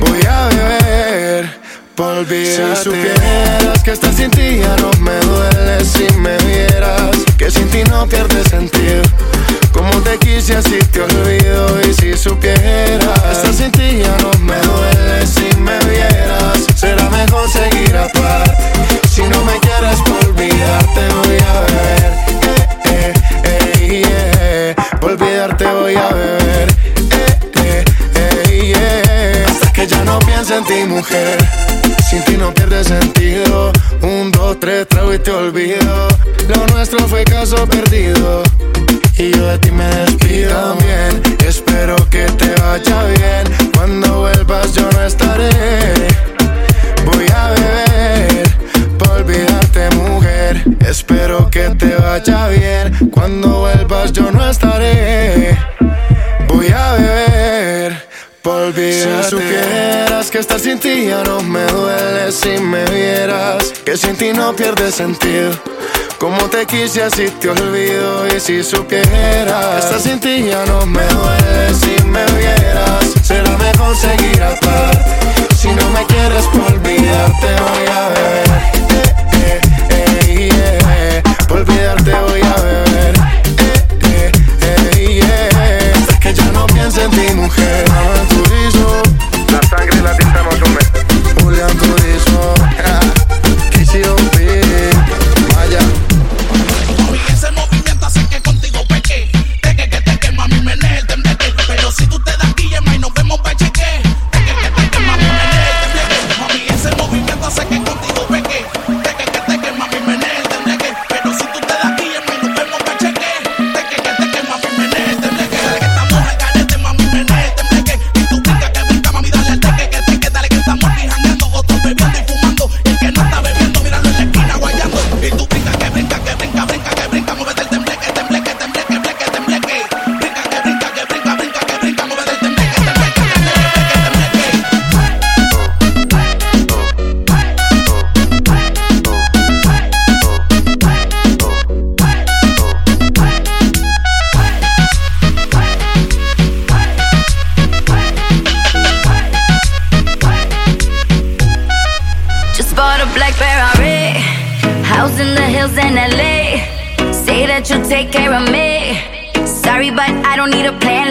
Voy 0.00 0.20
a 0.28 0.48
beber 0.48 1.50
por 1.94 2.18
olvidarte. 2.18 2.76
Si 2.76 2.84
supieras 2.84 3.82
que 3.82 3.92
estás 3.92 4.16
sin 4.16 4.30
ti 4.30 4.58
ya 4.58 4.76
no 4.76 4.90
me 5.00 5.18
duele 5.20 5.84
si 5.84 6.06
me 6.18 6.36
vieras. 6.38 7.16
Que 7.36 7.50
sin 7.50 7.68
ti 7.68 7.84
no 7.84 8.06
pierde 8.06 8.42
sentido. 8.44 9.02
Como 9.72 9.90
te 10.02 10.18
quise 10.18 10.56
así 10.56 10.78
te 10.90 11.02
olvido 11.02 11.80
y 11.82 11.94
si 11.94 12.16
supieras 12.16 13.20
Estás 13.30 13.56
sin 13.56 13.70
ti 13.70 13.98
ya 14.02 14.16
no 14.16 14.30
me 14.40 14.56
duele 14.56 15.26
si 15.26 15.54
me 15.60 15.78
vieras 15.80 16.66
Será 16.74 17.08
mejor 17.10 17.48
seguir 17.48 17.96
a 17.96 18.08
Si 19.08 19.22
no 19.22 19.44
me 19.44 19.58
quieres 19.60 20.00
por 20.00 20.30
olvidarte 20.30 21.00
voy 21.22 21.36
a 21.36 21.60
beber 21.60 22.27
eh, 23.96 24.74
eh, 24.74 24.74
yeah. 24.74 25.00
Por 25.00 25.12
olvidarte 25.12 25.64
voy 25.66 25.96
a 25.96 26.08
beber 26.08 26.78
que 29.78 29.86
ya 29.86 30.02
no 30.02 30.18
piensa 30.18 30.56
en 30.56 30.64
ti, 30.64 30.84
mujer. 30.88 31.38
Sin 32.10 32.20
ti 32.24 32.36
no 32.36 32.52
pierde 32.52 32.82
sentido. 32.82 33.70
Un, 34.02 34.32
dos, 34.32 34.58
tres, 34.58 34.88
trago 34.88 35.14
y 35.14 35.20
te 35.20 35.30
olvido. 35.30 36.08
Lo 36.48 36.66
nuestro 36.74 37.06
fue 37.06 37.22
caso 37.22 37.64
perdido. 37.68 38.42
Y 39.16 39.30
yo 39.30 39.46
de 39.46 39.58
ti 39.58 39.70
me 39.70 39.84
despido 39.84 40.50
también. 40.50 41.22
Espero 41.46 41.94
que 42.10 42.24
te 42.24 42.54
vaya 42.60 43.04
bien. 43.04 43.70
Cuando 43.76 44.20
vuelvas 44.20 44.74
yo 44.74 44.88
no 44.90 45.04
estaré. 45.04 46.37
Cuando 53.10 53.60
vuelvas 53.60 54.12
yo 54.12 54.30
no 54.30 54.48
estaré. 54.48 55.56
Voy 56.48 56.68
a 56.68 56.92
beber 56.92 58.08
olvidarte. 58.68 59.22
Si 59.22 59.30
supieras 59.30 60.30
que 60.30 60.38
estar 60.38 60.60
sin 60.60 60.78
ti 60.78 61.06
ya 61.06 61.22
no 61.24 61.40
me 61.40 61.64
duele 61.66 62.32
si 62.32 62.58
me 62.58 62.84
vieras 62.86 63.72
que 63.84 63.96
sin 63.96 64.16
ti 64.16 64.32
no 64.32 64.54
pierde 64.54 64.90
sentido. 64.90 65.52
Como 66.18 66.38
te 66.50 66.66
quise 66.66 67.04
así 67.04 67.30
te 67.40 67.48
olvido 67.50 68.26
y 68.26 68.40
si 68.40 68.62
supieras 68.62 69.84
estar 69.84 70.00
sin 70.00 70.18
ti 70.20 70.46
ya 70.48 70.64
no 70.66 70.84
me 70.86 71.04
duele 71.04 71.74
si 71.74 72.02
me 72.04 72.24
vieras 72.36 73.14
será 73.22 73.56
mejor 73.56 73.96
seguir 73.96 74.42
aparte. 74.42 74.98
Si 75.56 75.68
no 75.68 75.90
me 75.90 76.04
quieres 76.06 76.44
por 76.46 76.72
olvidarte 76.72 77.46
voy 77.46 77.86
a 77.92 78.08
beber. 78.08 78.48
Eh, 79.44 79.60
eh, 79.90 80.48
eh, 80.52 81.22
por 81.46 81.58
olvidarte 81.58 82.12
voy 82.12 82.40
a 82.42 82.62
beber. 82.62 82.87
piensa 86.88 87.04
en 87.04 87.10
ti, 87.10 87.34
mujer. 87.34 88.47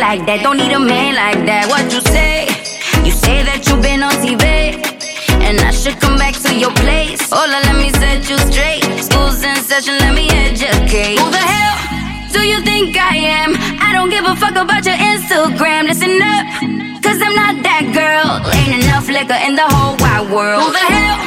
like 0.08 0.26
that. 0.26 0.40
Don't 0.40 0.56
need 0.56 0.72
a 0.72 0.80
man 0.80 1.20
like 1.20 1.44
that. 1.52 1.68
What 1.68 1.92
you 1.92 2.00
say? 2.00 2.48
You 3.04 3.12
say 3.12 3.44
that 3.44 3.68
you've 3.68 3.84
been 3.84 4.00
on 4.08 4.16
TV. 4.24 4.40
And 5.44 5.60
I 5.60 5.72
should 5.76 6.00
come 6.00 6.16
back 6.16 6.32
to 6.48 6.52
your 6.56 6.72
place. 6.80 7.28
Hola, 7.28 7.60
let 7.68 7.76
me 7.76 7.92
set 7.92 8.24
you 8.32 8.40
straight. 8.48 8.88
School's 9.04 9.44
in 9.44 9.60
session, 9.68 10.00
let 10.00 10.16
me 10.16 10.32
educate. 10.32 11.20
Who 11.20 11.28
the 11.28 11.44
hell 11.44 11.76
do 12.32 12.40
you 12.48 12.64
think 12.64 12.96
I 12.96 13.20
am? 13.20 13.52
I 13.84 13.92
don't 13.92 14.08
give 14.08 14.24
a 14.24 14.32
fuck 14.40 14.56
about 14.56 14.88
your 14.88 14.96
Instagram. 14.96 15.92
Listen 15.92 16.16
up, 16.24 16.44
cause 17.04 17.20
I'm 17.20 17.36
not 17.36 17.60
that 17.68 17.92
girl. 17.92 18.40
Ain't 18.64 18.88
enough 18.88 19.12
liquor 19.12 19.40
in 19.44 19.60
the 19.60 19.68
whole 19.68 20.00
wide 20.00 20.32
world. 20.32 20.64
Who 20.64 20.72
the 20.72 20.88
hell 20.88 21.20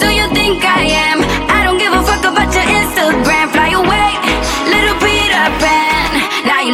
do 0.00 0.08
you 0.08 0.24
think 0.32 0.64
I 0.64 0.88
am? 0.88 1.20
I 1.52 1.68
don't 1.68 1.76
give 1.76 1.92
a 1.92 2.00
fuck 2.00 2.24
about 2.24 2.48
your 2.56 2.64
Instagram. 2.64 3.52
Fly 3.52 3.76
away, 3.76 4.08
little 4.72 5.01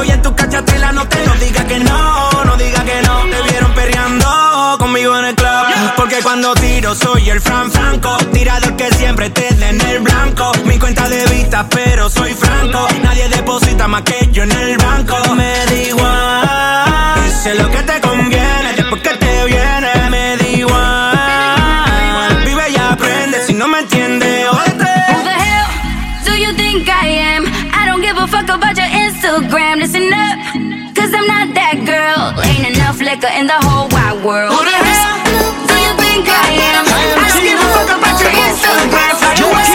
conmigo 0.00 0.04
y 0.04 0.10
en 0.10 0.22
tu 0.22 0.34
cachatela 0.34 0.92
no 0.92 1.06
te 1.06 1.26
no 1.26 1.34
digas 1.34 1.64
que 1.64 1.78
no, 1.78 2.44
no 2.44 2.56
digas 2.56 2.84
que 2.84 3.02
no. 3.02 3.20
Te 3.22 3.50
vieron 3.50 3.72
perreando 3.74 4.76
conmigo 4.78 5.18
en 5.18 5.24
el 5.26 5.34
club. 5.34 5.48
Porque 5.96 6.22
cuando 6.22 6.54
tiro 6.54 6.94
soy 6.94 7.30
el 7.30 7.40
Fran 7.40 7.70
Franco, 7.70 8.16
tirador 8.32 8.76
que 8.76 8.90
siempre 8.94 9.30
te 9.30 9.54
da 9.54 9.68
en 9.68 9.80
el 9.80 10.00
blanco. 10.00 10.52
Mi 10.64 10.78
cuenta 10.78 11.08
de 11.08 11.24
vista, 11.26 11.66
pero 11.68 12.08
soy 12.08 12.34
franco. 12.34 12.86
Nadie 13.02 13.28
deposita 13.28 13.88
más 13.88 14.02
que 14.02 14.28
yo 14.32 14.42
en 14.44 14.52
el 14.52 14.76
banco. 14.78 15.16
Me 15.34 15.66
da 15.66 15.74
igual, 15.74 17.32
sé 17.42 17.54
lo 17.54 17.70
que 17.70 17.82
te 17.82 17.89
in 33.18 33.46
the 33.48 33.58
whole 33.66 33.88
wide 33.88 34.24
world. 34.24 34.54
Who 34.54 34.64
the 34.64 34.70
hell 34.70 35.18
do 35.66 35.74
you 35.74 35.92
think 35.98 36.28
I 36.30 36.54
am? 36.54 36.86
Asking 37.18 37.58
for 37.58 37.82
the 37.90 37.98
back 37.98 38.16
to 38.22 38.28
Instagram. 38.30 39.69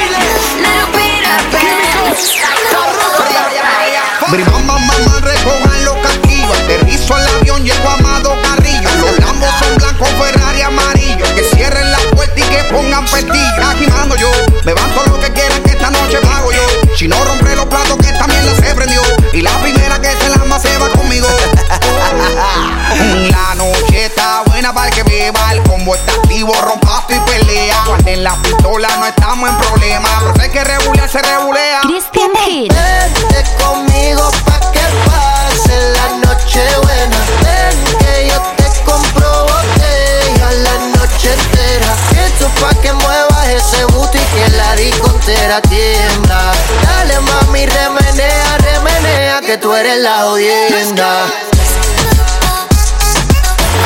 Tú 49.65 49.73
eres 49.73 49.97
la 49.97 50.21
audiencia. 50.21 51.07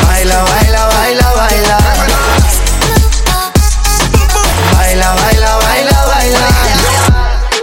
Baila, 0.07 0.43
baila, 0.43 0.86
baila, 0.88 1.34
baila. 1.38 1.77
Baila, 4.73 5.15
baila, 5.15 5.55
baila, 5.55 6.05
baila. 6.05 6.47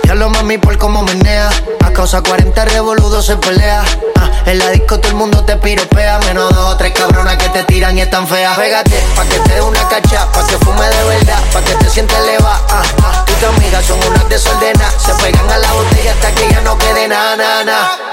Ya 0.04 0.14
lo 0.14 0.30
mami 0.30 0.56
por 0.56 0.78
cómo 0.78 1.02
menea. 1.02 1.50
A 1.84 1.92
causa 1.92 2.22
40 2.22 2.64
revoludos 2.64 3.26
se 3.26 3.36
pelea. 3.36 3.84
Ah, 4.18 4.30
en 4.46 4.60
la 4.60 4.70
disco 4.70 4.98
todo 4.98 5.10
el 5.10 5.16
mundo 5.16 5.44
te 5.44 5.56
piropea. 5.56 6.18
Menos 6.20 6.54
dos 6.54 6.72
o 6.72 6.76
tres 6.78 6.92
cabronas 6.92 7.36
que 7.36 7.50
te 7.50 7.64
tiran 7.64 7.98
y 7.98 8.00
están 8.00 8.26
feas. 8.26 8.56
Pégate 8.56 8.98
pa' 9.14 9.24
que 9.24 9.38
te 9.40 9.54
dé 9.54 9.60
una 9.60 9.86
cacha, 9.88 10.26
pa' 10.32 10.46
que 10.46 10.56
fume 10.56 10.88
de 10.88 11.04
verdad, 11.04 11.42
pa' 11.52 11.60
que 11.60 11.74
te 11.74 11.90
sientes 11.90 12.18
leva. 12.24 12.62
Ah, 12.70 12.82
ah, 13.04 13.24
y 13.28 13.32
tu 13.32 13.46
amiga 13.46 13.82
son 13.82 13.98
unas 14.08 14.26
desordenadas. 14.30 14.94
Se 15.04 15.12
pegan 15.22 15.50
a 15.50 15.58
la 15.58 15.70
botella 15.74 16.12
hasta 16.12 16.32
que 16.32 16.48
ya 16.50 16.62
no 16.62 16.78
quede 16.78 17.08
nada, 17.08 17.36
nada. 17.64 18.05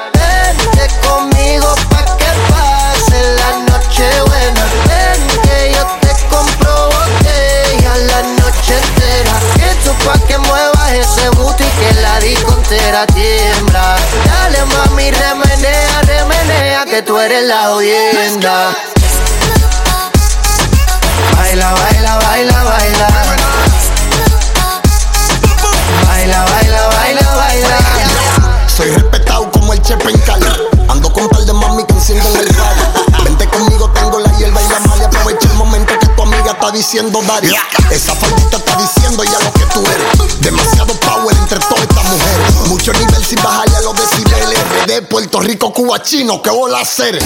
Conmigo 1.14 1.76
pa' 1.92 2.06
que 2.18 2.32
pase 2.50 3.20
la 3.40 3.52
noche 3.70 4.08
buena. 4.30 4.64
Ven 4.90 5.22
que 5.44 5.72
yo 5.76 5.84
te 6.02 6.12
compro 6.28 6.90
botella 6.90 7.94
la 8.10 8.22
noche 8.42 8.74
entera. 8.82 9.36
Esto 9.70 9.94
pa' 10.06 10.18
que 10.28 10.40
muevas 10.40 10.92
ese 10.92 11.30
booty 11.38 11.66
que 11.66 12.02
la 12.02 12.20
disco 12.20 12.52
entera 12.54 13.06
tiembla. 13.06 13.96
Dale 14.26 14.66
mami, 14.66 15.12
remenea, 15.12 16.02
remenea, 16.02 16.86
que 16.86 17.04
tú 17.04 17.20
eres 17.20 17.44
la 17.44 17.66
audiencia. 17.66 18.76
Baila, 21.38 21.74
baila, 21.74 22.18
baila, 22.26 22.64
baila. 22.64 23.08
Baila, 26.08 26.46
baila, 26.46 26.88
baila, 26.88 27.36
baila. 27.36 27.78
Soy 28.66 28.90
respetado 28.90 29.52
como 29.52 29.74
el 29.74 29.82
Chepe 29.84 30.10
en 30.10 30.20
Cali. 30.22 30.73
Con 31.14 31.30
par 31.30 31.46
de 31.46 31.54
mami 31.54 31.84
que 31.86 31.94
encienden 31.94 32.36
el 32.36 32.50
radio. 32.50 32.84
Vente 33.24 33.48
conmigo, 33.48 33.90
tengo 33.92 34.20
la 34.20 34.32
hierba 34.38 34.62
y 34.62 34.68
la 34.70 34.80
malla. 34.80 35.06
Aprovecha 35.06 35.48
el 35.48 35.54
momento 35.56 35.94
que 36.00 36.08
tu 36.08 36.22
amiga 36.24 36.52
está 36.52 36.72
diciendo 36.72 37.22
Daria. 37.28 37.62
Esa 37.92 38.16
faldita 38.16 38.58
está 38.58 38.76
diciendo 38.78 39.24
ya 39.24 39.40
lo 39.40 39.54
que 39.54 39.66
tú 39.74 39.84
eres. 39.86 40.42
Demasiado 40.42 40.94
power 40.96 41.36
entre 41.38 41.60
todas 41.60 41.84
estas 41.84 42.04
mujeres. 42.04 42.56
Mucho 42.68 42.94
nivel 42.94 43.24
sin 43.24 43.42
bajarle 43.44 43.78
a 43.78 43.82
los 43.82 43.96
decibeles. 43.96 44.60
De 44.88 45.02
Puerto 45.04 45.40
Rico, 45.40 45.74
Cuba, 45.74 46.02
chino, 46.02 46.42
¿qué 46.42 46.50
voy 46.50 46.74
a 46.74 46.80
hacer? 46.80 47.20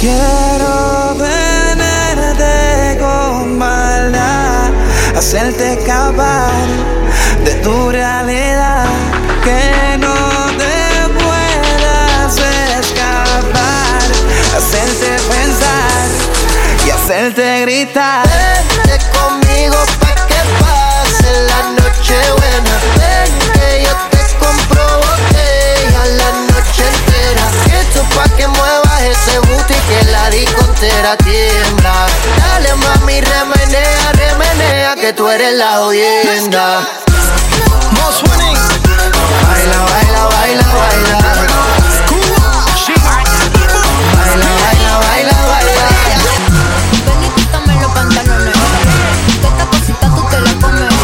Quiero 0.00 1.14
tenerte 1.18 2.98
con 2.98 3.58
maldad, 3.58 4.70
hacerte 5.16 5.74
escapar 5.74 6.66
de 7.44 7.54
tu 7.56 7.90
realidad, 7.90 8.75
hacerte 17.06 17.60
gritar. 17.62 18.26
Vente 18.26 18.98
conmigo 19.16 19.76
pa' 20.00 20.14
que 20.26 20.40
pase 20.58 21.30
la 21.50 21.60
noche 21.78 22.16
buena. 22.36 22.74
Ven 22.98 23.32
que 23.54 23.84
yo 23.84 23.92
te 24.10 24.20
compro 24.40 24.84
botella 24.98 26.02
la 26.18 26.30
noche 26.50 26.82
entera. 26.82 27.46
Esto 27.80 28.02
pa' 28.12 28.28
que 28.36 28.48
muevas 28.48 29.02
ese 29.02 29.38
booty 29.38 29.74
que 29.88 30.02
la 30.10 30.30
disco 30.30 30.60
entera 30.64 31.16
tiembla. 31.18 32.06
Dale 32.38 32.74
mami, 32.74 33.20
remenea, 33.20 34.12
remenea, 34.12 34.96
que 34.96 35.12
tú 35.12 35.28
eres 35.28 35.54
la 35.54 35.74
audiencia. 35.74 36.80
Baila, 39.46 39.78
baila, 39.78 40.22
baila, 40.34 40.66
baila. 40.74 41.18
Baila, 44.16 44.48
baila, 44.50 44.50
baila, 44.58 44.98
baila. 45.06 45.35
Tú 50.14 50.22
te 50.30 50.40
la 50.40 50.52
comes. 50.60 50.94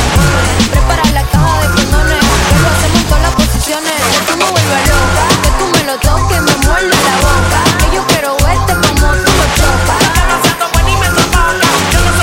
Prepara 0.71 1.05
la 1.13 1.23
caja 1.25 1.61
de 1.61 1.69
condones. 1.75 2.25
Que 2.49 2.57
lo 2.59 2.69
hacemos 2.69 3.01
en 3.01 3.07
todas 3.07 3.23
las 3.23 3.33
posiciones. 3.33 3.93
Que 4.13 4.21
tú 4.27 4.33
me 4.39 4.45
vuelvas 4.51 4.83
loca. 4.89 5.25
Que 5.43 5.51
tú 5.59 5.65
me 5.75 5.83
lo 5.85 5.95
toques, 5.99 6.41
me 6.43 6.55
muerde 6.67 6.97
la 7.09 7.17
boca. 7.27 7.59
Que 7.79 7.87
yo 7.95 8.03
quiero 8.07 8.37
verte 8.45 8.73
como 8.73 9.11
tú 9.13 9.31
lo 9.37 9.45
chocas. 9.57 10.03
Yo 10.17 10.25
no 10.29 10.37
sé 10.43 10.51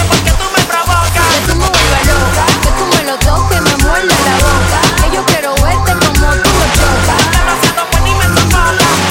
por 0.09 0.19
qué 0.25 0.31
tú 0.31 0.45
me 0.55 0.61
provocas. 0.69 1.25
Que 1.33 1.41
tú 1.47 1.53
me 1.55 1.67
vuelvas 1.69 2.03
loca. 2.11 2.43
Que 2.63 2.71
tú 2.77 2.83
me 2.93 3.01
lo 3.09 3.15
toques, 3.17 3.61
me 3.61 3.73
muerde 3.83 4.15
la 4.27 4.35
boca. 4.45 4.79
Que 5.01 5.07
yo 5.15 5.21
quiero 5.25 5.49
verte 5.55 5.91
como 5.99 6.29
tú 6.33 6.49
lo 6.59 6.65
chocas. 6.77 7.21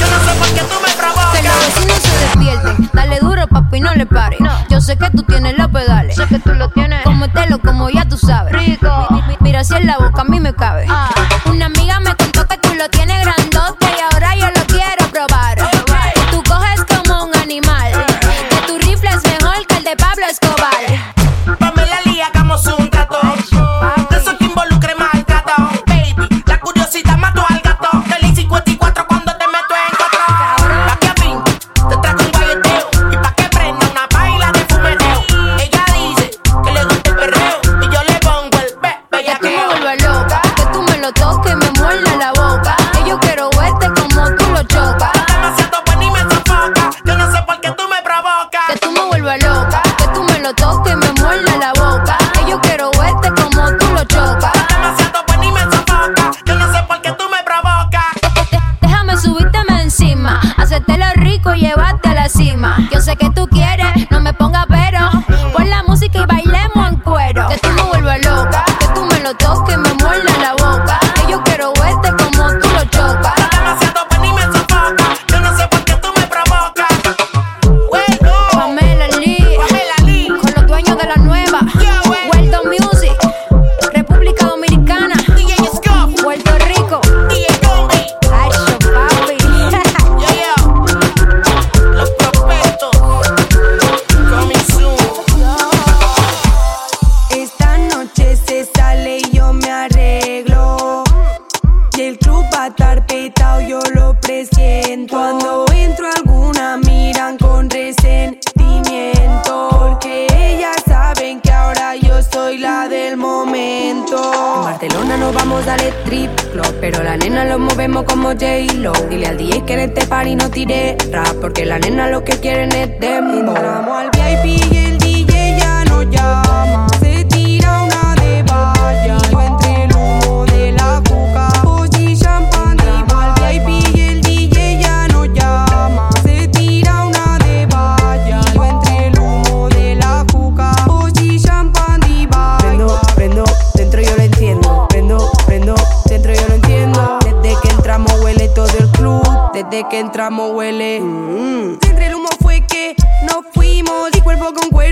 Yo 0.01 0.07
no 0.09 0.19
sé 0.25 0.33
por 0.39 0.49
qué 0.55 0.62
tú 0.62 0.77
me 0.81 0.91
provocas. 1.01 1.33
Que 1.35 1.43
los 1.43 1.59
vecinos 1.66 1.99
se 2.03 2.12
despierten. 2.25 2.91
Dale 2.93 3.19
duro, 3.21 3.47
papi, 3.49 3.81
no 3.81 3.95
le 3.95 4.07
pares. 4.07 4.39
Yo 4.68 4.68
sé 4.89 4.97
que 4.97 5.11
tú 5.11 5.22
tienes 5.22 5.59
los 5.59 5.68
pedales. 5.68 6.16
Sé 6.16 6.26
que 6.26 6.39
tú 6.39 6.55
lo 6.55 6.70
tienes. 6.70 7.03
Cómetelo 7.03 7.59
como 7.59 7.91
ya 7.91 8.09
tú 8.09 8.16
sabes. 8.16 8.55
Rico. 8.55 8.89
Mira 9.41 9.62
si 9.62 9.74
en 9.74 9.86
la 9.86 9.99
boca 9.99 10.22
a 10.22 10.24
mí 10.24 10.41
me 10.41 10.55
cabe. 10.55 10.86
Una 11.45 11.66
amiga 11.66 12.01
me 12.01 12.08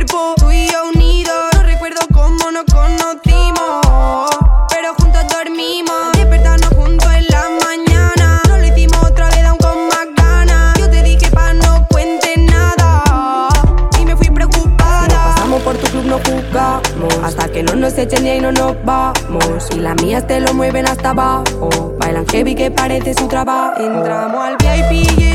cuerpo, 0.06 0.34
tú 0.36 0.50
y 0.50 0.66
yo 0.68 0.88
unidos. 0.94 1.44
No 1.54 1.62
recuerdo 1.62 2.00
cómo 2.12 2.50
nos 2.50 2.64
conocimos, 2.64 4.30
pero 4.70 4.94
juntos 4.94 5.24
dormimos. 5.28 6.12
Despertarnos 6.14 6.70
juntos 6.70 7.08
en 7.14 7.26
la 7.28 7.44
mañana. 7.64 8.42
No 8.48 8.58
lo 8.58 8.66
hicimos 8.66 8.96
otra 9.04 9.28
vez, 9.30 9.44
aún 9.44 9.58
con 9.58 9.88
más 9.88 10.06
ganas. 10.16 10.78
Yo 10.78 10.90
te 10.90 11.02
dije 11.02 11.30
pa' 11.30 11.52
no 11.54 11.86
cuentes 11.88 12.36
nada. 12.38 13.48
Y 14.00 14.04
me 14.04 14.16
fui 14.16 14.30
preocupada. 14.30 15.34
Pasamos 15.34 15.62
por 15.62 15.76
tu 15.76 15.86
club, 15.88 16.04
no 16.06 16.18
jugamos. 16.18 17.14
Hasta 17.22 17.48
que 17.48 17.62
no 17.62 17.74
nos 17.74 17.96
echen 17.98 18.26
y 18.26 18.30
ahí 18.30 18.40
no 18.40 18.52
nos 18.52 18.76
vamos. 18.84 19.68
Y 19.74 19.80
las 19.80 20.00
mías 20.02 20.26
te 20.26 20.40
lo 20.40 20.54
mueven 20.54 20.86
hasta 20.86 21.10
abajo. 21.10 21.94
Bailan 21.98 22.26
heavy 22.28 22.54
que 22.54 22.70
parece 22.70 23.14
su 23.14 23.28
trabajo. 23.28 23.80
Entramos 23.80 24.40
al 24.40 24.56
VIP 24.56 25.25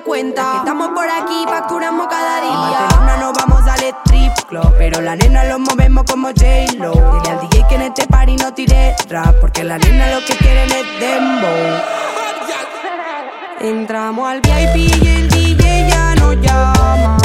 cuenta. 0.00 0.50
Que 0.52 0.58
estamos 0.58 0.88
por 0.90 1.08
aquí, 1.08 1.44
facturamos 1.46 2.06
cada 2.08 2.40
día. 2.40 2.52
Ah. 2.52 3.16
No 3.20 3.32
vamos 3.32 3.66
al 3.66 3.82
strip 3.82 4.32
club, 4.48 4.74
pero 4.76 5.00
la 5.00 5.16
nena 5.16 5.44
lo 5.44 5.58
movemos 5.58 6.04
como 6.04 6.28
J-Lo. 6.28 6.92
Dile 6.92 7.30
al 7.30 7.40
DJ 7.48 7.66
que 7.68 7.74
en 7.76 7.82
este 7.82 8.06
party 8.06 8.36
no 8.36 8.52
tire 8.52 8.96
rap, 9.08 9.34
porque 9.40 9.64
la 9.64 9.78
nena 9.78 10.10
lo 10.10 10.24
que 10.26 10.36
quieren 10.36 10.70
es 10.70 11.00
dembow. 11.00 11.80
Entramos 13.60 14.28
al 14.28 14.40
VIP 14.40 14.76
y 15.02 15.08
el 15.08 15.28
DJ 15.28 15.88
ya 15.88 16.14
no 16.16 16.32
llama. 16.34 17.16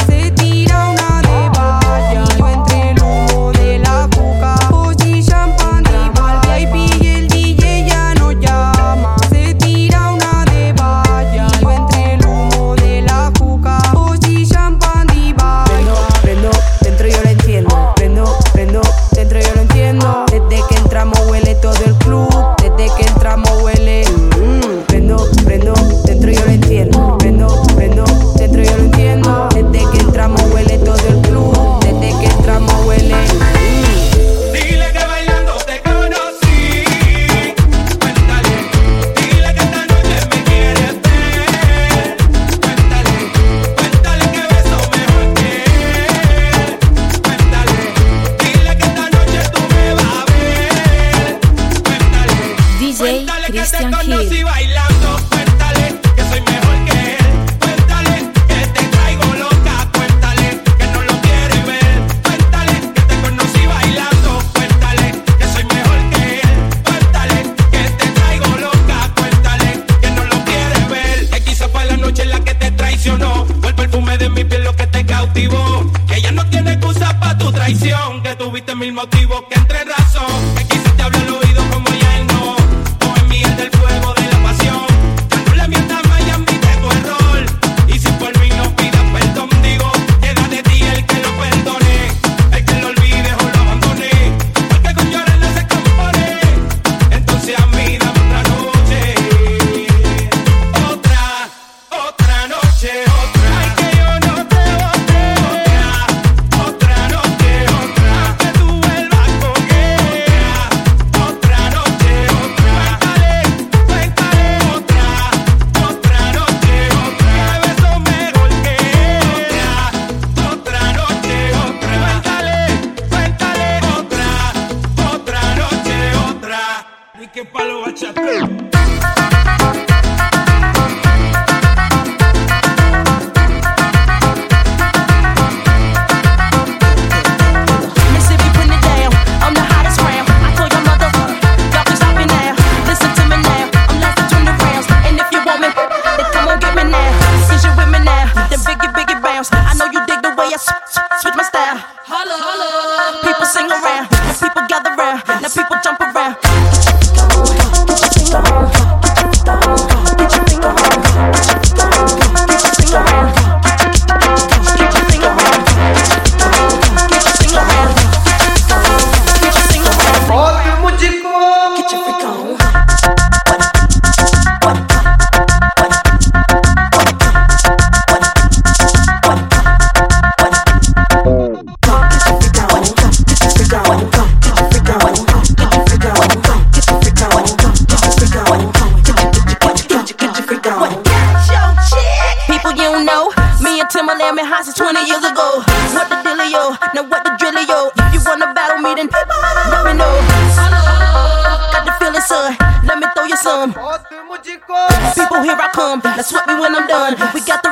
We 207.20 207.42
got 207.42 207.62
the 207.62 207.69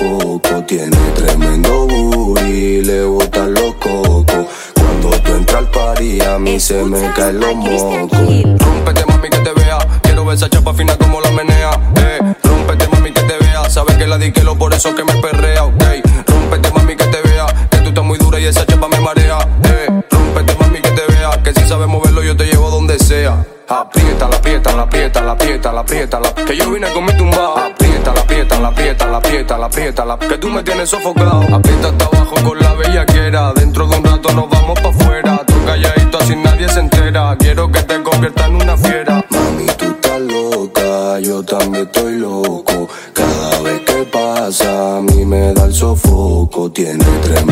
sofoco. 0.00 0.64
Tiene 0.64 0.96
tremendo 1.14 1.86
booty, 1.86 2.82
le 2.82 3.04
botan 3.04 3.54
los 3.54 3.74
cocos. 3.74 4.46
Cuando 4.74 5.10
tú 5.22 5.32
entras 5.32 5.58
al 5.58 5.70
party, 5.70 6.20
a 6.22 6.38
mí 6.38 6.60
se 6.60 6.82
me 6.84 7.12
caen 7.12 7.40
los 7.40 7.54
mocos. 7.54 8.10
Rómpete 8.58 9.04
mami 9.06 9.28
que 9.28 9.38
te 9.38 9.52
vea, 9.52 9.78
quiero 10.02 10.24
ver 10.24 10.36
esa 10.36 10.48
chapa 10.48 10.72
fina 10.74 10.96
como 10.96 11.20
la 11.20 11.30
menea. 11.30 11.70
Eh, 11.96 12.34
rómpete 12.42 12.88
mami 12.88 13.12
que 13.12 13.22
te 13.22 13.38
vea, 13.38 13.68
sabes 13.68 13.96
que 13.96 14.06
la 14.06 14.18
diquelo 14.18 14.56
por 14.56 14.72
eso 14.72 14.94
que 14.94 15.04
me 15.04 15.14
perrea, 15.14 15.64
ok. 15.64 15.84
Rómpete 16.26 16.70
mami 16.72 16.96
que 16.96 17.06
te 17.06 17.20
vea, 17.22 17.46
que 17.70 17.78
tú 17.78 17.88
estás 17.88 18.04
muy 18.04 18.18
dura 18.18 18.38
y 18.38 18.46
esa 18.46 18.64
chapa 18.66 18.88
me 18.88 19.00
marea. 19.00 19.38
Eh, 19.64 20.02
rómpete 20.10 20.56
mami 20.60 20.80
que 20.80 20.90
te 20.90 21.12
vea, 21.12 21.42
que 21.42 21.52
si 21.52 21.66
sabes 21.68 21.88
moverlo 21.88 22.22
yo 22.22 22.36
te 22.36 22.44
llevo 22.44 22.70
donde 22.70 22.98
sea. 22.98 23.44
Aprieta, 23.68 24.28
la 24.28 24.36
aprieta, 24.36 24.72
la 24.72 24.82
aprieta, 24.82 25.22
la 25.22 25.32
aprieta, 25.32 25.72
la 25.72 25.80
aprieta, 25.80 26.20
la 26.20 26.34
que 26.34 26.56
yo 26.56 26.70
vine 26.70 26.92
con 26.92 27.04
mi 27.04 27.16
tumba. 27.16 27.72
La 28.14 28.20
aprieta, 28.22 28.60
la 28.60 28.68
aprieta, 28.68 29.06
la 29.06 29.16
aprieta, 29.18 29.58
la 29.58 29.66
aprieta, 29.66 30.04
la 30.04 30.18
que 30.18 30.38
tú 30.38 30.48
me 30.48 30.62
tienes 30.62 30.88
sofocado. 30.88 31.42
Aprieta 31.54 31.88
hasta 31.88 32.04
abajo 32.06 32.34
con 32.42 32.58
la 32.58 32.74
bellaquera, 32.74 33.52
dentro 33.54 33.86
de 33.86 33.98
un 33.98 34.04
rato 34.04 34.32
nos 34.32 34.48
vamos 34.48 34.80
pa' 34.80 34.88
afuera. 34.88 35.44
Tú 35.46 35.54
calladito 35.64 36.18
así 36.18 36.34
nadie 36.36 36.68
se 36.68 36.80
entera, 36.80 37.36
quiero 37.38 37.70
que 37.70 37.82
te 37.82 38.02
conviertas 38.02 38.46
en 38.48 38.54
una 38.56 38.76
fiera. 38.76 39.24
Mami, 39.30 39.66
tú 39.78 39.84
estás 39.84 40.20
loca, 40.20 41.20
yo 41.20 41.42
también 41.44 41.86
estoy 41.86 42.18
loco. 42.18 42.88
Cada 43.12 43.60
vez 43.62 43.80
que 43.80 44.04
pasa, 44.10 44.98
a 44.98 45.00
mí 45.02 45.24
me 45.24 45.52
da 45.54 45.66
el 45.66 45.74
sofoco. 45.74 46.70
Tiene 46.72 47.04
tremendo 47.22 47.49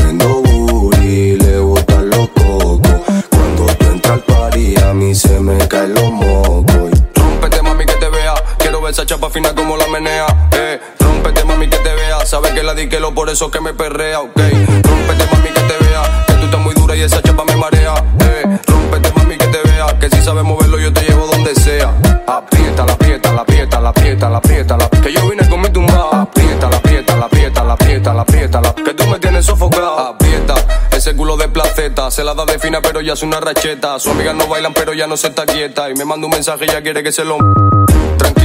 la 12.69 12.75
diquelo 12.75 13.14
por 13.14 13.31
eso 13.31 13.51
que 13.51 13.62
me 13.62 13.73
perrea, 13.73 14.21
ok. 14.21 14.37
Rómpete 14.37 15.27
mami 15.33 15.49
que 15.49 15.61
te 15.62 15.85
vea, 15.87 16.25
que 16.27 16.35
tú 16.35 16.45
estás 16.45 16.61
muy 16.61 16.75
dura 16.75 16.95
y 16.95 17.01
esa 17.01 17.23
chapa 17.23 17.43
me 17.47 17.57
marea. 17.57 17.95
Eh, 18.21 18.59
rómpete 18.66 19.11
mami 19.16 19.39
que 19.39 19.47
te 19.47 19.59
vea, 19.71 19.87
que 19.99 20.11
si 20.11 20.23
sabes 20.23 20.45
moverlo 20.45 20.79
yo 20.79 20.93
te 20.93 21.01
llevo 21.01 21.27
donde 21.29 21.55
sea. 21.55 21.95
Aprieta, 22.27 22.85
la 22.85 22.93
aprieta, 22.93 23.33
la 23.33 23.41
aprieta, 23.41 23.81
la 23.81 23.89
aprieta, 23.89 24.29
la 24.29 24.37
aprieta, 24.37 24.77
la 24.77 24.89
que 24.91 25.11
yo 25.11 25.27
vine 25.31 25.49
con 25.49 25.62
mi 25.62 25.71
tumba. 25.71 26.11
Aprieta, 26.12 26.69
la 26.69 26.77
aprieta, 26.77 27.16
la 27.16 27.25
aprieta, 27.25 27.64
la 27.64 27.73
aprieta, 27.73 28.12
la 28.12 28.23
aprieta, 28.23 28.61
la 28.61 28.75
que 28.75 28.93
tú 28.93 29.07
me 29.07 29.19
tienes 29.19 29.47
sofocado. 29.47 29.99
Aprieta, 29.99 30.55
ese 30.91 31.16
culo 31.16 31.39
de 31.39 31.49
placeta, 31.49 32.11
se 32.11 32.23
la 32.23 32.35
da 32.35 32.45
de 32.45 32.59
fina 32.59 32.83
pero 32.83 33.01
ya 33.01 33.14
es 33.14 33.23
una 33.23 33.41
racheta. 33.41 33.99
Sus 33.99 34.12
amigas 34.12 34.35
no 34.35 34.47
bailan 34.47 34.75
pero 34.75 34.93
ya 34.93 35.07
no 35.07 35.16
se 35.16 35.29
está 35.29 35.47
quieta 35.47 35.89
y 35.89 35.95
me 35.95 36.05
manda 36.05 36.27
un 36.27 36.33
mensaje 36.33 36.66
y 36.66 36.69
ya 36.69 36.83
quiere 36.83 37.03
que 37.03 37.12
se 37.12 37.25
lo 37.25 37.39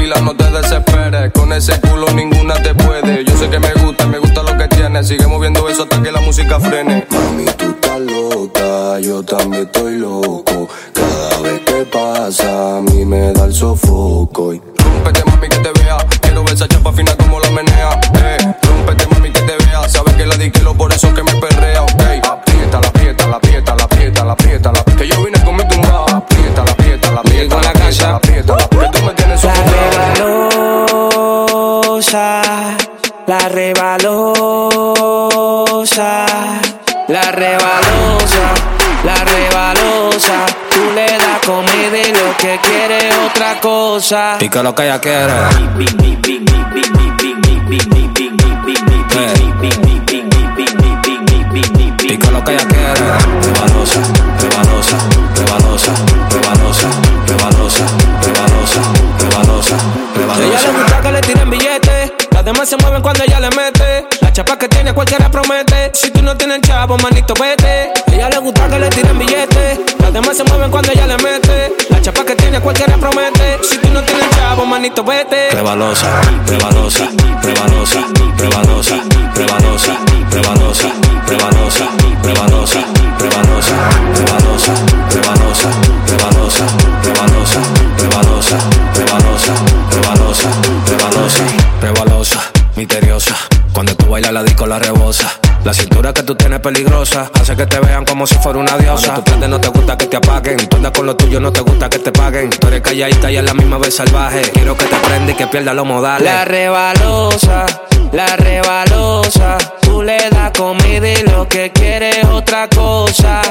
Tranquila, 0.03 0.21
no 0.21 0.35
te 0.35 0.51
desesperes, 0.51 1.31
con 1.31 1.53
ese 1.53 1.79
culo 1.79 2.11
ninguna 2.11 2.55
te 2.55 2.75
puede. 2.75 3.23
Yo 3.23 3.37
sé 3.37 3.49
que 3.49 3.57
me 3.57 3.71
gusta, 3.75 4.05
me 4.05 4.17
gusta 4.17 4.43
lo 4.43 4.57
que 4.57 4.67
tienes. 4.67 5.07
Sigue 5.07 5.25
moviendo 5.27 5.69
eso 5.69 5.83
hasta 5.83 6.01
que 6.01 6.11
la 6.11 6.19
música 6.19 6.59
frene. 6.59 7.07
Mami, 7.09 7.45
tú 7.45 7.69
estás 7.69 7.99
loca, 8.01 8.99
yo 8.99 9.23
también 9.23 9.63
estoy 9.63 9.99
loco. 9.99 10.67
Cada 10.93 11.41
vez 11.41 11.61
que 11.61 11.85
pasa, 11.85 12.77
a 12.77 12.81
mí 12.81 13.05
me 13.05 13.31
da 13.31 13.45
el 13.45 13.53
sofoco. 13.53 14.53
Y 14.53 14.61
Rómpete 14.77 15.23
mami 15.23 15.47
que 15.47 15.57
te 15.59 15.71
vea, 15.81 15.97
quiero 16.19 16.43
ver 16.43 16.53
esa 16.53 16.67
chapa 16.67 16.91
fina 16.91 17.15
como 17.15 17.39
la 17.39 17.49
menea. 17.51 17.91
Eh, 18.15 18.55
rómpete 18.61 19.07
mami 19.07 19.31
que 19.31 19.41
te 19.41 19.55
vea, 19.65 19.87
sabes 19.87 20.15
que 20.15 20.25
la 20.25 20.35
diquelo 20.35 20.73
por 20.75 20.91
eso 20.91 21.13
que 21.13 21.23
me 21.23 21.33
perrea, 21.35 21.81
ok. 21.81 22.03
Aprieta, 22.29 22.81
la 22.81 22.87
aprieta, 22.89 23.27
la 23.27 23.37
aprieta, 23.37 23.75
la 23.75 23.83
aprieta, 23.85 24.25
la 24.25 24.33
aprieta, 24.33 24.71
la 24.73 24.82
rebalosa, 33.53 34.15
la 37.07 37.31
rebalosa, 37.31 38.53
la 39.05 39.15
rebalosa. 39.23 40.45
Tú 40.71 40.81
le 40.95 41.05
das 41.05 41.39
comida 41.45 41.97
y 41.99 42.11
lo 42.11 42.35
que 42.37 42.59
quiere 42.63 43.11
otra 43.27 43.59
cosa. 43.61 44.37
Y 44.39 44.49
que 44.49 44.63
lo 44.63 44.73
que 44.73 44.83
ella 44.85 44.99
quiere. 44.99 45.33
Tiene 64.83 64.95
cualquiera 64.95 65.31
promete. 65.31 65.91
Si 65.93 66.11
tú 66.11 66.21
no 66.21 66.35
tienes 66.35 66.59
chavo, 66.59 66.97
manito, 66.97 67.33
vete. 67.39 67.93
Ella 68.11 68.27
le 68.27 68.37
gusta 68.39 68.67
que 68.67 68.79
le 68.79 68.89
tiren 68.89 69.17
billetes. 69.17 69.79
Las 69.97 70.11
demás 70.11 70.35
se 70.35 70.43
mueven 70.43 70.69
cuando 70.71 70.91
ella 70.91 71.07
le 71.07 71.15
mete. 71.19 71.71
La 71.87 72.01
chapa 72.01 72.25
que 72.25 72.35
tiene 72.35 72.59
cualquiera 72.59 72.97
promete. 72.97 73.59
Si 73.63 73.77
tú 73.77 73.87
no 73.93 74.03
tienes 74.03 74.29
chavo, 74.31 74.65
manito, 74.65 75.01
vete. 75.05 75.51
Rebalosa, 75.51 76.09
rebalosa, 76.45 77.07
rebalosa, 77.41 77.99
rebalosa, 78.37 78.95
rebalosa, 79.35 79.93
rebalosa, 80.29 80.89
rebalosa, 81.29 81.87
rebalosa, 82.21 82.81
rebalosa, 83.19 83.79
rebalosa, 84.17 84.73
la 94.33 94.43
disco 94.43 94.65
la 94.65 94.79
rebosa. 94.79 95.31
La 95.63 95.73
cintura 95.73 96.11
que 96.11 96.23
tú 96.23 96.35
tienes 96.35 96.59
peligrosa 96.59 97.29
hace 97.39 97.55
que 97.55 97.65
te 97.67 97.79
vean 97.79 98.03
como 98.03 98.25
si 98.25 98.35
fuera 98.35 98.59
una 98.59 98.75
diosa. 98.77 99.07
Cuando 99.07 99.23
tú 99.23 99.31
prendes 99.31 99.49
no 99.49 99.61
te 99.61 99.67
gusta 99.69 99.97
que 99.97 100.07
te 100.07 100.17
apaguen. 100.17 100.57
Tú 100.67 100.75
andas 100.77 100.91
con 100.91 101.05
lo 101.05 101.15
tuyo, 101.15 101.39
no 101.39 101.53
te 101.53 101.61
gusta 101.61 101.87
que 101.89 101.99
te 101.99 102.11
paguen. 102.11 102.49
Tú 102.49 102.67
eres 102.67 102.81
calladita 102.81 103.31
y 103.31 103.37
a 103.37 103.43
la 103.43 103.53
misma 103.53 103.77
vez 103.77 103.95
salvaje. 103.95 104.41
Quiero 104.53 104.75
que 104.75 104.85
te 104.85 104.95
prenda 104.95 105.31
y 105.31 105.35
que 105.35 105.47
pierda 105.47 105.73
los 105.73 105.85
modales. 105.85 106.25
La 106.25 106.45
rebalosa, 106.45 107.65
la 108.11 108.35
rebalosa. 108.35 109.57
Tú 109.81 110.01
le 110.01 110.17
das 110.31 110.51
comida 110.57 111.07
y 111.07 111.23
lo 111.23 111.47
que 111.47 111.71
quiere 111.71 112.21
es 112.21 112.25
otra 112.25 112.67
cosa. 112.67 113.41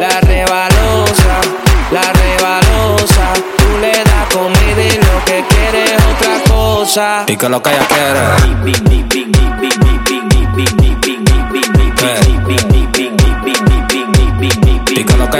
La 0.00 0.20
rebalosa, 0.20 1.40
la 1.92 2.12
rebalosa. 2.12 3.32
Tú 3.58 3.78
le 3.80 3.92
das 3.92 4.26
comida 4.32 4.82
y 4.82 4.96
lo 4.96 5.24
que 5.26 5.44
quiere 5.48 5.84
es 5.84 6.02
otra 6.14 6.54
cosa. 6.54 7.24
Y 7.28 7.36
que 7.36 7.48
lo 7.48 7.62
que 7.62 7.70
ella 7.70 7.86
quiere. 7.86 8.50
Pica 14.94 15.16
lo 15.16 15.30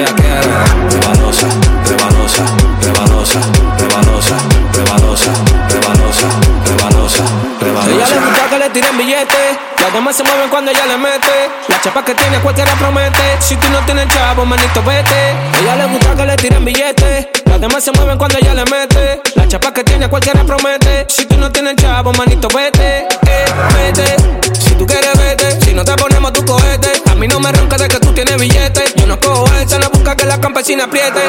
Ella 7.89 8.07
le 8.09 8.19
gusta 8.21 8.49
que 8.49 8.59
le 8.59 8.71
tiren 8.71 8.97
billetes. 8.97 9.70
Las 9.81 9.93
demás 9.95 10.15
se 10.15 10.23
mueven 10.23 10.51
cuando 10.51 10.71
ella 10.71 10.87
le 10.87 10.99
mete. 10.99 11.51
La 11.69 11.81
chapa 11.81 12.05
que 12.05 12.15
tiene 12.15 12.39
cualquiera 12.41 12.73
promete. 12.75 13.23
Si 13.41 13.57
tú 13.57 13.67
no 13.71 13.79
tienes 13.87 14.09
chavo, 14.09 14.45
manito, 14.45 14.83
vete. 14.83 15.35
Ella 15.63 15.77
le 15.77 15.87
gusta 15.87 16.15
que 16.15 16.27
le 16.27 16.37
tiren 16.37 16.65
billetes. 16.65 17.29
Las 17.47 17.61
demás 17.61 17.83
se 17.83 17.91
mueven 17.93 18.19
cuando 18.19 18.39
ella 18.39 18.55
le 18.55 18.65
mete. 18.67 19.23
La 19.37 19.49
chapa 19.49 19.73
que 19.73 19.83
tiene 19.83 20.09
cualquiera 20.09 20.45
promete. 20.45 21.07
Si 21.09 21.25
tú 21.25 21.39
no 21.39 21.51
tienes 21.51 21.77
chavo, 21.77 22.13
manito, 22.13 22.49
vete. 22.55 23.09
Eh, 23.27 23.45
vete. 23.75 24.17
Si 24.53 24.75
tú 24.75 24.87
quieres, 24.87 25.17
vete. 25.19 25.61
Si 25.63 25.73
no 25.73 25.83
te 25.83 25.95
ponemos 25.95 26.33
tu 26.35 26.45
cohete. 26.45 26.93
A 27.11 27.15
mí 27.15 27.27
no 27.27 27.41
me 27.41 27.51
ronca 27.51 27.79
de 27.79 27.89
que 27.89 27.99
tú 27.99 28.13
tienes 28.13 28.37
billetes. 28.37 28.95
Yo 28.97 29.07
no 29.07 29.19
cojo 29.19 29.47
esa, 29.55 29.79
no 29.79 29.89
busca 29.89 30.15
que 30.15 30.27
la 30.27 30.39
campesina 30.39 30.85
apriete. 30.85 31.21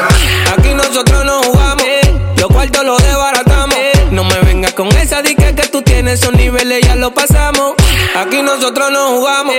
Aquí 0.56 0.74
nosotros 0.74 1.24
no 1.24 1.42
jugamos. 1.42 1.82
Los 2.36 2.48
cuartos 2.48 2.84
los 2.84 3.02
desbaratamos. 3.02 3.78
No 4.10 4.24
me 4.24 4.38
vengas 4.40 4.74
con 4.74 4.88
esa 4.88 5.22
que 5.22 5.41
tú 5.72 5.82
tienes 5.82 6.20
son 6.20 6.36
niveles, 6.36 6.82
ya 6.86 6.94
lo 6.94 7.14
pasamos. 7.14 7.74
Aquí 8.14 8.42
nosotros 8.42 8.92
no 8.92 9.08
jugamos, 9.08 9.54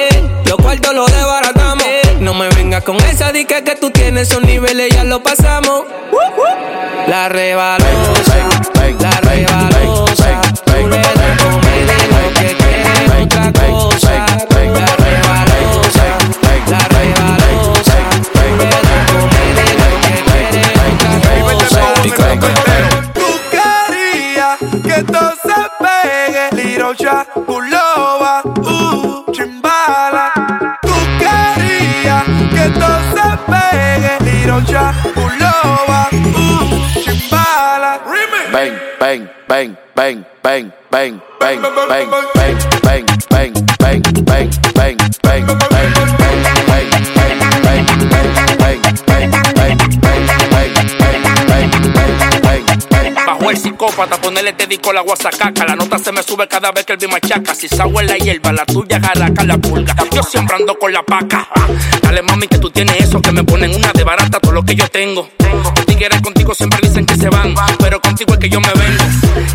los 0.46 0.58
cuartos 0.58 0.94
los 0.94 1.12
desbaratamos. 1.12 1.88
No 2.20 2.36
me 2.36 2.48
vengas 2.50 2.84
con 2.84 2.98
esa 2.98 3.32
dica 3.32 3.64
que 3.64 3.76
tú 3.76 3.90
tienes 3.90 4.30
son 4.30 4.46
niveles, 4.46 4.94
ya 4.94 5.04
lo 5.04 5.24
pasamos. 5.24 5.86
La 7.08 7.28
rebalosa, 7.30 8.36
la 9.00 9.12
rebalosa. 9.22 10.42
Tú 10.64 10.88
le 10.88 10.98
das 10.98 11.42
comer 11.42 11.88
de 11.88 12.08
lo 12.14 12.34
que 12.34 12.56
quieres 12.58 13.10
otra 13.24 13.52
cosa. 13.52 14.26
La 14.54 14.86
rebalosa, 14.96 16.06
la 16.70 16.80
rebalosa. 16.90 17.98
Tú 18.32 18.40
le 18.60 18.70
lo 19.10 19.20
que 20.04 20.14
quieres 20.30 20.78
otra 20.94 21.14
cosa. 21.60 21.84
Tú 23.14 23.28
querías 23.52 24.58
que 24.84 24.94
esto 25.02 25.34
Little 26.94 27.08
Chaculova, 27.08 28.44
uh, 28.62 29.32
chimbala. 29.32 30.32
Tú 30.84 30.94
querías 31.18 32.24
que 32.52 32.66
esto 32.66 32.88
se 33.14 33.28
pegue, 33.48 34.14
Little 34.22 34.64
Chaculova, 34.64 36.10
uh, 36.12 37.02
chimbala. 37.02 38.00
Bang, 38.52 38.74
bang, 39.00 39.30
bang, 39.48 39.78
bang, 39.96 40.26
bang, 40.44 40.72
bang, 40.92 41.22
bang, 41.40 41.62
bang, 41.90 41.90
bang, 41.90 42.10
bang, 42.84 43.06
bang, 43.32 43.54
bang, 43.80 44.02
bang, 44.20 44.50
bang, 44.76 44.98
bang, 45.24 45.48
bang, 45.72 46.23
psicópata, 53.64 54.18
ponerle 54.18 54.54
te 54.54 54.68
dico 54.68 54.92
la 54.92 55.02
guasacaca. 55.02 55.66
La 55.66 55.76
nota 55.76 55.98
se 55.98 56.12
me 56.12 56.22
sube 56.22 56.48
cada 56.48 56.72
vez 56.72 56.86
que 56.86 56.94
el 56.94 57.00
me 57.00 57.08
machaca. 57.08 57.56
Si 57.56 57.68
en 57.68 58.08
la 58.08 58.18
hierba, 58.18 58.52
la 58.52 58.66
tuya 58.66 59.00
jaraca 59.00 59.44
la 59.44 59.58
pulga. 59.58 59.96
Yo 60.12 60.22
siempre 60.22 60.58
ando 60.58 60.78
con 60.78 60.92
la 60.92 61.02
paca. 61.04 61.48
Dale 62.02 62.22
mami 62.22 62.48
que 62.48 62.58
tú 62.58 62.70
tienes 62.70 63.00
eso, 63.00 63.22
que 63.22 63.32
me 63.32 63.44
ponen 63.44 63.74
una 63.74 63.92
de 63.94 64.04
barata 64.04 64.40
todo 64.40 64.52
lo 64.52 64.64
que 64.64 64.76
yo 64.76 64.88
tengo. 64.90 65.30
Los 65.40 65.86
tigres 65.86 66.22
contigo 66.22 66.54
siempre 66.54 66.80
dicen 66.82 67.06
que 67.06 67.16
se 67.16 67.30
van, 67.30 67.56
pero 67.80 68.02
contigo 68.02 68.34
es 68.34 68.40
que 68.40 68.50
yo 68.50 68.60
me 68.60 68.74
vengo. 68.74 69.04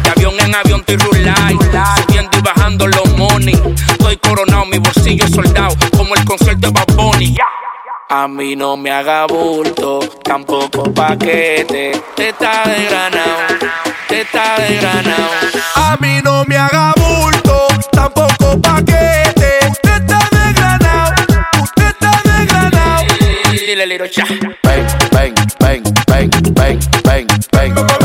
De 0.03 0.11
avión 0.11 0.35
en 0.41 0.55
avión 0.55 0.81
estoy 0.81 0.97
rulay, 0.97 1.59
subiendo 2.07 2.39
y 2.39 2.41
bajando 2.41 2.87
los 2.87 3.17
money. 3.17 3.61
Estoy 3.91 4.17
coronado, 4.17 4.65
mi 4.65 4.79
bolsillo 4.79 5.29
soldado, 5.29 5.77
como 5.97 6.15
el 6.15 6.25
concierto 6.25 6.69
de 6.69 6.73
Bad 6.73 6.95
Bunny. 6.97 7.37
A 8.11 8.27
mí 8.27 8.57
no 8.57 8.75
me 8.79 8.91
haga 8.91 9.27
bulto, 9.27 9.99
tampoco 10.25 10.85
paquete. 10.95 11.93
Te 12.17 12.31
está 12.31 12.63
de 12.67 12.85
granado, 12.87 13.69
teta 14.09 14.57
de 14.59 14.77
granado. 14.77 15.31
A 15.77 15.97
mí 16.01 16.21
no 16.25 16.45
me 16.47 16.57
haga 16.57 16.93
bulto, 16.97 17.69
tampoco 17.93 18.61
paquete. 18.61 19.59
Usted 19.71 20.01
está 20.01 20.19
de 20.33 20.53
granado, 20.55 21.15
usted 21.63 21.89
está 21.89 22.21
de 22.25 22.47
granado. 22.47 23.05
Dile, 23.53 23.87
Liro, 23.87 24.09
cha. 24.09 24.25
Bang, 24.63 24.87
bang, 25.13 25.35
bang, 25.61 25.83
bang, 26.07 26.31
bang, 26.55 26.81
bang, 27.05 27.27
bang. 27.53 27.98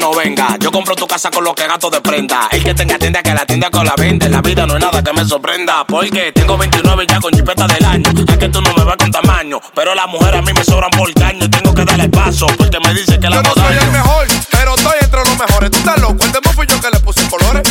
No 0.00 0.12
venga. 0.14 0.56
Yo 0.58 0.72
compro 0.72 0.96
tu 0.96 1.06
casa 1.06 1.30
con 1.30 1.44
lo 1.44 1.54
que 1.54 1.66
gato 1.66 1.90
de 1.90 2.00
prenda. 2.00 2.48
El 2.50 2.64
que 2.64 2.74
tenga 2.74 2.98
tienda 2.98 3.22
que 3.22 3.34
la 3.34 3.46
tienda 3.46 3.70
con 3.70 3.84
la 3.86 3.94
vende. 3.96 4.28
La 4.28 4.40
vida 4.40 4.66
no 4.66 4.74
es 4.74 4.80
nada 4.80 5.02
que 5.02 5.12
me 5.12 5.24
sorprenda. 5.24 5.84
Porque 5.86 6.32
tengo 6.32 6.56
29 6.56 7.06
ya 7.06 7.20
con 7.20 7.32
chipeta 7.32 7.66
del 7.66 7.84
año. 7.84 8.10
Es 8.26 8.38
que 8.38 8.48
tú 8.48 8.60
no 8.62 8.72
me 8.74 8.82
vas 8.82 8.96
con 8.96 9.12
tamaño. 9.12 9.60
Pero 9.74 9.94
las 9.94 10.08
mujeres 10.08 10.40
a 10.40 10.42
mí 10.42 10.52
me 10.52 10.64
sobran 10.64 10.90
por 10.90 11.12
caño. 11.14 11.44
Y 11.44 11.48
tengo 11.48 11.74
que 11.74 11.84
darle 11.84 12.08
paso 12.08 12.46
porque 12.58 12.78
me 12.80 12.94
dice 12.94 13.20
que 13.20 13.28
la 13.28 13.36
Yo 13.36 13.42
no 13.42 13.54
soy 13.54 13.76
el 13.76 13.90
mejor, 13.92 14.26
pero 14.50 14.74
estoy 14.74 14.94
entre 15.00 15.20
los 15.20 15.38
mejores. 15.38 15.70
Tú 15.70 15.78
estás 15.78 16.00
loco, 16.00 16.24
el 16.24 16.32
demo 16.32 16.52
fui 16.54 16.66
yo 16.66 16.80
que 16.80 16.90
le 16.90 17.00
puse 17.00 17.28
colores. 17.28 17.62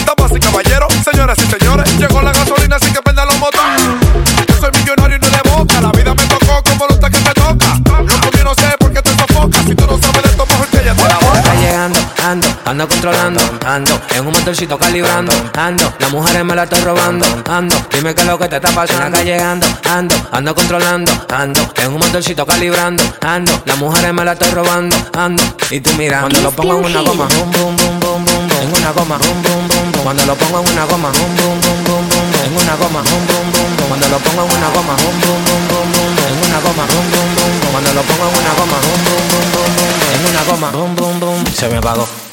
Ando, 12.70 12.84
ando 12.84 12.88
controlando, 12.88 13.42
ando, 13.66 14.02
en 14.16 14.28
un 14.28 14.34
motorcito 14.34 14.78
calibrando, 14.78 15.34
ando, 15.54 15.94
las 16.00 16.12
mujeres 16.12 16.46
me 16.46 16.56
la 16.56 16.64
estoy 16.64 16.82
robando, 16.82 17.26
ando, 17.50 17.76
dime 17.92 18.14
qué 18.14 18.22
es 18.22 18.28
lo 18.28 18.38
que 18.38 18.48
te 18.48 18.58
está 18.58 18.70
pasando, 18.70 19.06
acá 19.06 19.24
llegando, 19.24 19.66
ando, 19.90 20.16
ando 20.32 20.56
controlando, 20.56 21.12
ando, 21.34 21.62
en 21.76 21.94
un 21.94 22.00
motorcito 22.00 22.46
calibrando, 22.46 23.04
ando, 23.22 23.52
las 23.66 23.78
mujeres 23.78 24.14
me 24.14 24.24
la 24.24 24.34
estoy 24.34 24.52
robando, 24.52 24.96
ando, 25.18 25.44
y 25.72 25.80
tú 25.80 25.92
mira, 25.98 26.22
cuando 26.22 26.42
lo 26.42 26.52
pongo 26.52 26.74
en 26.80 26.86
una 26.86 27.02
goma, 27.02 27.28
bum 27.28 27.52
bum 27.52 27.76
bum 27.76 28.00
bum 28.00 28.26
bum, 28.26 28.50
en 28.62 28.70
una 28.70 28.92
goma, 28.92 29.18
bum 29.18 29.42
bum 29.42 29.68
bum, 29.68 30.04
cuando 30.04 30.26
lo 30.26 30.36
pongo 30.36 30.60
en 30.60 30.72
una 30.72 30.86
goma, 30.86 31.10
bum 31.10 31.36
bum 31.36 31.62
bum 31.62 31.84
bum 31.84 32.10
bum, 32.10 32.26
en 32.46 32.54
una 32.54 32.76
goma, 32.76 33.02
bum 33.02 33.26
bum 33.28 33.52
bum, 33.52 33.88
cuando 33.90 34.08
lo 34.10 34.18
pongo 34.20 34.46
en 34.46 34.58
una 34.58 34.70
goma, 34.70 34.94
bum 34.96 35.16
bum 35.20 35.40
bum 35.46 35.62
bum 35.70 35.88
bum, 35.90 36.12
en 36.22 36.38
una 36.46 36.60
goma, 36.62 36.86
bum 36.86 37.06
bum 37.12 37.30
bum, 37.36 37.72
cuando 37.72 37.94
lo 37.94 38.02
pongo 38.04 38.26
en 38.30 38.38
una 38.38 38.54
goma, 38.54 38.78
bum 38.86 39.00
bum 39.06 39.24
bum 39.32 39.48
bum, 39.54 39.72
en 40.14 40.22
una 40.30 40.44
goma, 40.44 40.70
bum 40.72 40.96
bum 40.96 41.20
bum, 41.20 41.54
se 41.54 41.68
me 41.68 41.78
apagó. 41.78 42.29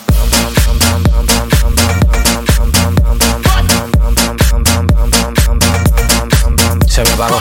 Se 6.96 7.04
me 7.04 7.10
apagó. 7.10 7.38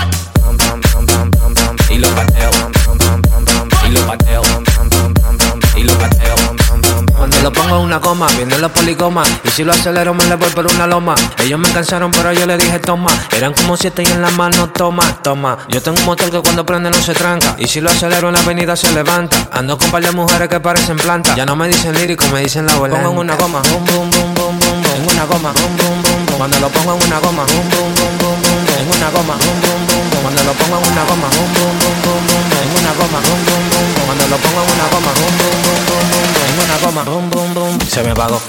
Y 1.89 1.97
lo 1.97 2.09
pateo. 2.09 2.51
Y 3.87 3.89
lo 3.89 4.05
pateo. 4.05 4.41
Y 5.77 5.83
lo 5.83 5.97
pateo. 5.97 6.35
Cuando 7.15 7.39
lo 7.39 7.53
pongo 7.53 7.77
en 7.77 7.83
una 7.83 8.01
coma, 8.01 8.27
viendo 8.35 8.57
los 8.57 8.69
policomas. 8.73 9.29
Y 9.45 9.49
si 9.51 9.63
lo 9.63 9.71
acelero, 9.71 10.13
me 10.13 10.25
le 10.25 10.35
voy 10.35 10.49
por 10.49 10.69
una 10.69 10.85
loma. 10.87 11.15
Ellos 11.39 11.57
me 11.57 11.71
cansaron, 11.71 12.11
pero 12.11 12.33
yo 12.33 12.45
le 12.45 12.57
dije 12.57 12.79
toma. 12.79 13.09
Eran 13.31 13.53
como 13.53 13.77
siete 13.77 14.03
y 14.03 14.07
en 14.07 14.21
la 14.21 14.29
mano 14.31 14.71
toma, 14.71 15.21
toma. 15.23 15.57
Yo 15.69 15.81
tengo 15.81 15.99
un 15.99 16.05
motor 16.05 16.29
que 16.29 16.41
cuando 16.41 16.65
prende 16.65 16.89
no 16.89 17.01
se 17.01 17.13
tranca. 17.13 17.55
Y 17.57 17.69
si 17.69 17.79
lo 17.79 17.89
acelero 17.89 18.27
en 18.27 18.33
la 18.33 18.41
avenida 18.41 18.75
se 18.75 18.91
levanta. 18.91 19.37
Ando 19.53 19.77
con 19.77 19.89
par 19.89 20.03
de 20.03 20.11
mujeres 20.11 20.49
que 20.49 20.59
parecen 20.59 20.97
plantas. 20.97 21.33
Ya 21.37 21.45
no 21.45 21.55
me 21.55 21.69
dicen 21.69 21.95
lírico, 21.95 22.25
me 22.33 22.41
dicen 22.41 22.65
la 22.65 22.73
abuela. 22.73 22.95
Pongo 22.95 23.11
en 23.11 23.17
una 23.19 23.35
goma, 23.37 23.61
bum. 23.61 24.11
En 24.97 25.09
una 25.09 25.23
goma. 25.23 25.53
Cuando 26.37 26.59
lo 26.59 26.67
pongo 26.67 26.97
en 26.97 27.03
una 27.07 27.19
goma. 27.19 27.45
En 28.85 28.91
una 28.91 29.09
goma, 29.09 29.33
bum 29.33 29.61
bum 29.61 29.87
bum 29.87 30.09
bum. 30.11 30.21
Cuando 30.21 30.43
lo 30.43 30.53
pongo 30.53 30.77
en 30.77 30.91
una 30.91 31.03
goma, 31.05 31.27
bum 31.33 31.53
bum 31.55 31.73
bum 31.79 31.95
bum 32.03 32.21
bum. 32.27 32.45
En 32.61 32.69
una 32.77 32.93
goma, 32.93 33.19
bum 33.25 33.41
bum 33.45 33.63
bum 33.71 33.87
bum. 33.95 34.05
Cuando 34.05 34.27
lo 34.27 34.37
pongo 34.37 34.61
en 34.61 34.69
una 34.69 34.85
goma, 34.93 35.11
bum 35.15 35.33
bum 35.39 35.55
bum 35.65 35.81
bum 35.89 36.05
bum. 36.11 36.27
En 36.45 36.59
una 36.63 36.77
goma, 36.77 37.03
bum 37.03 37.29
bum 37.31 37.53
bum. 37.55 37.87
Se 37.89 38.03
me 38.03 38.11
apagó. 38.11 38.39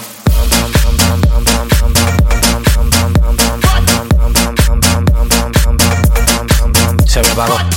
Se 7.06 7.22
me 7.22 7.30
apagó. 7.30 7.75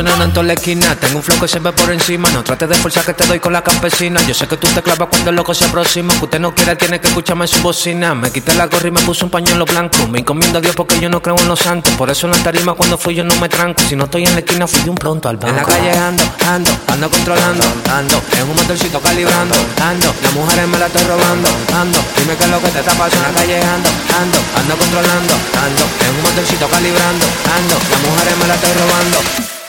Sonando 0.00 0.24
en 0.24 0.32
toda 0.32 0.46
la 0.46 0.54
esquina. 0.54 0.96
Tengo 0.96 1.16
un 1.16 1.22
flow 1.22 1.38
que 1.40 1.48
se 1.48 1.58
ve 1.58 1.72
por 1.72 1.92
encima. 1.92 2.30
No 2.30 2.42
trates 2.42 2.68
de 2.68 2.74
forzar 2.76 3.04
que 3.04 3.12
te 3.12 3.26
doy 3.26 3.38
con 3.38 3.52
la 3.52 3.62
campesina. 3.62 4.18
Yo 4.22 4.32
sé 4.32 4.46
que 4.46 4.56
tú 4.56 4.66
te 4.68 4.80
clavas 4.82 5.08
cuando 5.10 5.28
el 5.28 5.36
loco 5.36 5.52
se 5.52 5.66
aproxima. 5.66 6.14
Que 6.14 6.24
usted 6.24 6.40
no 6.40 6.54
quiera, 6.54 6.74
tiene 6.74 6.98
que 7.00 7.08
escucharme 7.08 7.44
en 7.44 7.48
su 7.48 7.60
bocina. 7.60 8.14
Me 8.14 8.30
quité 8.30 8.54
la 8.54 8.66
gorra 8.66 8.88
y 8.88 8.90
me 8.92 9.00
puse 9.00 9.24
un 9.24 9.30
pañuelo 9.30 9.66
blanco. 9.66 9.98
Me 10.08 10.20
encomiendo 10.20 10.58
a 10.58 10.60
Dios 10.62 10.74
porque 10.74 10.98
yo 10.98 11.10
no 11.10 11.20
creo 11.20 11.36
en 11.38 11.48
los 11.48 11.58
santos. 11.58 11.92
Por 11.94 12.08
eso 12.08 12.26
en 12.26 12.32
la 12.32 12.42
tarima 12.42 12.72
cuando 12.72 12.96
fui 12.96 13.14
yo 13.14 13.24
no 13.24 13.34
me 13.36 13.48
tranco. 13.48 13.82
Si 13.82 13.94
no 13.94 14.04
estoy 14.04 14.24
en 14.24 14.32
la 14.32 14.40
esquina, 14.40 14.66
fui 14.66 14.80
de 14.80 14.90
un 14.90 14.96
pronto 14.96 15.28
al 15.28 15.36
banco. 15.36 15.50
En 15.50 15.56
la 15.56 15.64
calle 15.64 15.92
ando, 15.92 16.24
ando, 16.48 16.70
ando 16.88 17.10
controlando, 17.10 17.64
ando. 17.92 18.22
En 18.38 18.48
un 18.48 18.56
motorcito 18.56 19.00
calibrando, 19.00 19.54
ando. 19.84 20.14
Las 20.22 20.32
mujeres 20.32 20.66
me 20.66 20.78
la 20.78 20.86
estoy 20.86 21.04
robando, 21.04 21.48
ando. 21.76 21.98
Dime 22.16 22.36
qué 22.36 22.44
es 22.44 22.50
lo 22.50 22.60
que 22.62 22.68
te 22.68 22.78
está 22.80 22.92
pasando. 22.92 23.28
En 23.28 23.34
la 23.34 23.40
calle 23.40 23.56
ando, 23.60 23.88
ando, 24.16 24.38
ando 24.56 24.76
controlando, 24.78 25.34
ando. 25.60 25.84
En 26.00 26.10
un 26.16 26.22
motorcito 26.22 26.66
calibrando, 26.68 27.26
ando. 27.52 27.74
Las 27.90 28.00
mujeres 28.00 28.38
me 28.38 28.48
la 28.48 28.54
estoy 28.54 28.72
robando. 28.72 29.59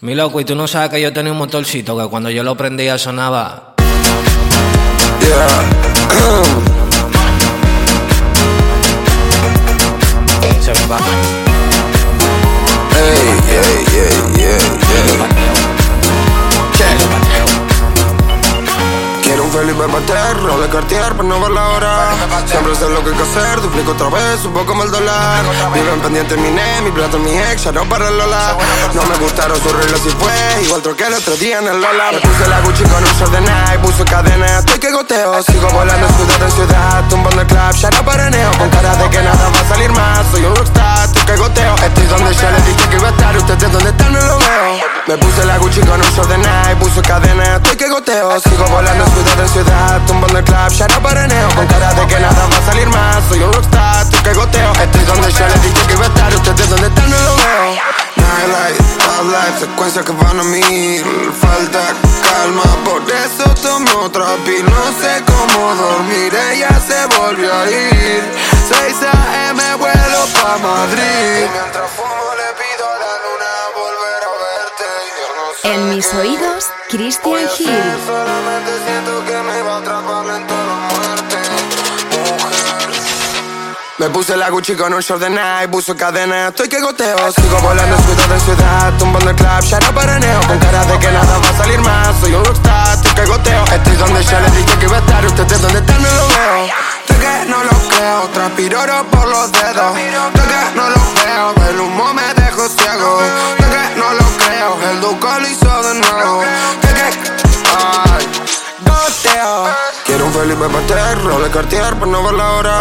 Mi 0.00 0.14
loco, 0.14 0.38
y 0.40 0.44
tú 0.44 0.54
no 0.54 0.68
sabes 0.68 0.90
que 0.90 1.00
yo 1.00 1.10
tenía 1.10 1.32
un 1.32 1.38
motorcito 1.38 1.96
que 1.96 2.06
cuando 2.08 2.28
yo 2.28 2.42
lo 2.42 2.54
prendía 2.54 2.98
sonaba. 2.98 3.74
Se 10.60 10.72
me 10.74 10.86
va. 10.86 10.98
Cartier 20.76 21.14
para 21.16 21.28
no 21.28 21.40
ver 21.40 21.50
la 21.50 21.68
hora. 21.68 21.92
Siempre 22.46 22.74
sé 22.74 22.88
lo 22.88 23.02
que 23.02 23.10
hay 23.10 23.16
que 23.16 23.22
hacer, 23.22 23.60
duplico 23.60 23.92
otra 23.92 24.08
vez, 24.08 24.44
un 24.44 24.52
poco 24.52 24.82
el 24.82 24.90
dólar. 24.90 25.44
Viven 25.72 26.00
pendiente 26.00 26.36
mi 26.36 26.50
ne, 26.50 26.82
mi 26.82 26.90
plata, 26.90 27.16
mi 27.18 27.30
ex, 27.30 27.64
ya 27.64 27.72
no 27.72 27.88
para 27.88 28.08
el 28.08 28.18
Lola. 28.18 28.56
No 28.94 29.02
me 29.04 29.16
gustaron 29.16 29.60
sus 29.60 29.72
reglas 29.72 30.00
y 30.04 30.10
fue, 30.10 30.62
igual 30.64 30.82
troqué 30.82 31.06
el 31.06 31.14
otro 31.14 31.36
día 31.36 31.58
en 31.58 31.68
el 31.68 31.80
Lola. 31.80 32.12
Me 32.12 32.20
puse 32.20 32.48
la 32.48 32.60
Gucci 32.60 32.84
con 32.84 33.02
un 33.02 33.12
short 33.18 33.32
de 33.32 33.40
Nike, 33.40 33.78
puso 33.82 34.04
cadena, 34.04 34.58
estoy 34.58 34.78
que 34.78 34.92
goteo. 34.92 35.42
Sigo 35.42 35.68
volando 35.70 36.06
ciudad 36.08 36.42
en 36.42 36.52
ciudad, 36.52 37.04
tumbando 37.08 37.40
el 37.40 37.46
club, 37.46 37.72
ya 37.72 37.90
no 37.90 38.04
paraneo. 38.04 38.50
Con 38.58 38.68
cara 38.70 38.96
de 38.96 39.10
que 39.10 39.22
nada 39.22 39.48
va 39.48 39.60
a 39.60 39.68
salir 39.68 39.90
más, 39.92 40.26
soy 40.30 40.44
un 40.44 40.56
rockstar, 40.56 41.04
estoy 41.06 41.22
que 41.22 41.36
goteo. 41.36 41.74
Estoy 41.76 42.06
donde 42.06 42.34
ya 42.34 42.50
les 42.50 42.66
dije 42.66 42.88
que 42.90 42.96
iba 42.96 43.08
a 43.08 43.10
estar, 43.10 43.36
ustedes 43.36 43.72
donde 43.72 43.90
están 43.90 44.12
no 44.12 44.20
lo 44.20 44.38
veo. 44.38 44.96
Me 45.06 45.16
puse 45.18 45.44
la 45.44 45.56
Gucci 45.58 45.80
con 45.80 46.00
un 46.00 46.10
short 46.14 46.28
de 46.28 46.38
Nike, 46.38 46.76
puso 46.80 47.00
cadena, 47.02 47.56
estoy 47.56 47.76
que 47.76 47.88
goteo. 47.88 48.40
Sigo 48.40 48.64
volando 48.66 49.04
ciudad 49.06 49.40
en 49.40 49.48
ciudad, 49.48 49.55
club, 50.46 50.70
ya 50.72 50.86
no 50.88 51.02
paraneo. 51.02 51.48
Con 51.54 51.66
cara 51.66 51.92
de 51.92 52.06
que 52.06 52.18
nada 52.18 52.46
va 52.50 52.56
a 52.56 52.66
salir 52.66 52.88
más, 52.88 53.24
soy 53.28 53.40
un 53.42 53.52
rockstar, 53.52 54.02
estoy 54.02 54.20
que 54.20 54.32
goteo. 54.32 54.72
Estoy 54.72 55.04
donde 55.04 55.32
ya 55.32 55.48
les 55.48 55.62
dije 55.62 55.86
que 55.86 55.92
iba 55.92 56.04
a 56.04 56.08
estar, 56.08 56.34
ustedes 56.34 56.70
donde 56.70 56.86
están 56.86 57.10
no 57.10 57.18
lo 57.18 57.36
veo. 57.36 58.06
Nightlight, 58.26 58.76
top 59.04 59.26
life, 59.30 59.58
secuencias 59.60 60.04
que 60.04 60.12
van 60.12 60.40
a 60.40 60.42
mil 60.42 61.04
Falta 61.40 61.94
calma, 62.22 62.62
por 62.84 63.02
eso 63.02 63.44
tomo 63.62 64.04
otra 64.04 64.26
pill 64.44 64.64
No 64.64 64.84
sé 65.00 65.22
cómo 65.24 65.74
dormir, 65.74 66.34
ella 66.34 66.68
se 66.86 67.06
volvió 67.16 67.52
a 67.52 67.70
ir 67.70 68.22
6 68.68 68.96
a.m. 69.12 69.62
vuelo 69.76 70.20
pa' 70.42 70.58
Madrid 70.58 71.46
Mientras 71.52 71.90
fumo 71.92 72.28
le 72.40 72.48
pido 72.60 72.84
a 72.84 72.98
la 73.04 73.14
luna 73.24 73.52
volver 73.80 74.22
a 74.26 74.32
verte 74.44 74.88
Yo 75.62 75.70
En 75.70 75.88
mis 75.90 76.12
oídos, 76.14 76.66
Christian 76.88 77.48
Hill. 77.58 79.15
Me 83.98 84.10
puse 84.10 84.36
la 84.36 84.50
Gucci 84.50 84.74
con 84.76 84.92
un 84.92 85.00
short 85.00 85.22
de 85.22 85.30
Nike, 85.30 85.68
puso 85.70 85.96
cadena, 85.96 86.48
estoy 86.48 86.68
que 86.68 86.82
goteo. 86.82 87.16
Sigo 87.32 87.58
volando 87.60 87.96
ciudad 87.96 88.30
en 88.30 88.40
ciudad, 88.40 88.92
tumbando 88.98 89.30
el 89.30 89.36
club, 89.36 89.60
ya 89.62 89.80
no 89.80 89.94
paraneo 89.94 90.40
Con 90.46 90.58
cara 90.58 90.84
de 90.84 90.98
que 90.98 91.10
nada 91.10 91.38
va 91.38 91.48
a 91.48 91.56
salir 91.56 91.80
más, 91.80 92.20
soy 92.20 92.34
un 92.34 92.44
rockstar, 92.44 92.94
estoy 92.94 93.14
que 93.14 93.24
goteo. 93.24 93.64
Estoy 93.64 93.96
donde 93.96 94.22
ya 94.22 94.40
les 94.40 94.54
dije 94.54 94.78
que 94.78 94.84
iba 94.84 94.96
a 94.96 95.00
estar, 95.00 95.24
ustedes 95.24 95.62
donde 95.62 95.78
están 95.78 96.02
no 96.02 96.08
lo 96.10 96.28
veo. 96.28 96.66
Estoy 97.00 97.16
que 97.16 97.44
no 97.48 97.64
lo 97.64 97.88
creo, 97.88 98.28
transpiro 98.34 98.82
oro 98.82 99.06
por 99.10 99.28
los 99.28 99.52
dedos. 99.52 99.96
Estoy 99.96 100.46
que 100.46 100.76
no 100.76 100.90
lo 100.90 101.00
veo, 101.24 101.70
el 101.70 101.80
humo 101.80 102.12
me 102.12 102.34
dejó 102.34 102.68
ciego. 102.68 103.22
Estoy 103.58 103.70
que 103.70 103.96
no 103.98 104.12
lo 104.12 104.24
creo, 104.44 104.90
el 104.90 105.00
duco 105.00 105.28
lo 105.40 105.48
hizo 105.48 105.82
de 105.82 105.94
nuevo. 105.94 106.42
Estoy 106.42 106.94
que, 106.94 107.30
ay, 108.12 108.26
goteo 108.84 110.05
Quiero 110.16 110.28
un 110.28 110.32
Felipe 110.32 110.66
Pater, 110.66 111.22
roble 111.24 111.50
Cartier 111.50 111.94
para 111.96 112.10
no 112.10 112.22
ver 112.22 112.32
la 112.32 112.52
hora. 112.52 112.72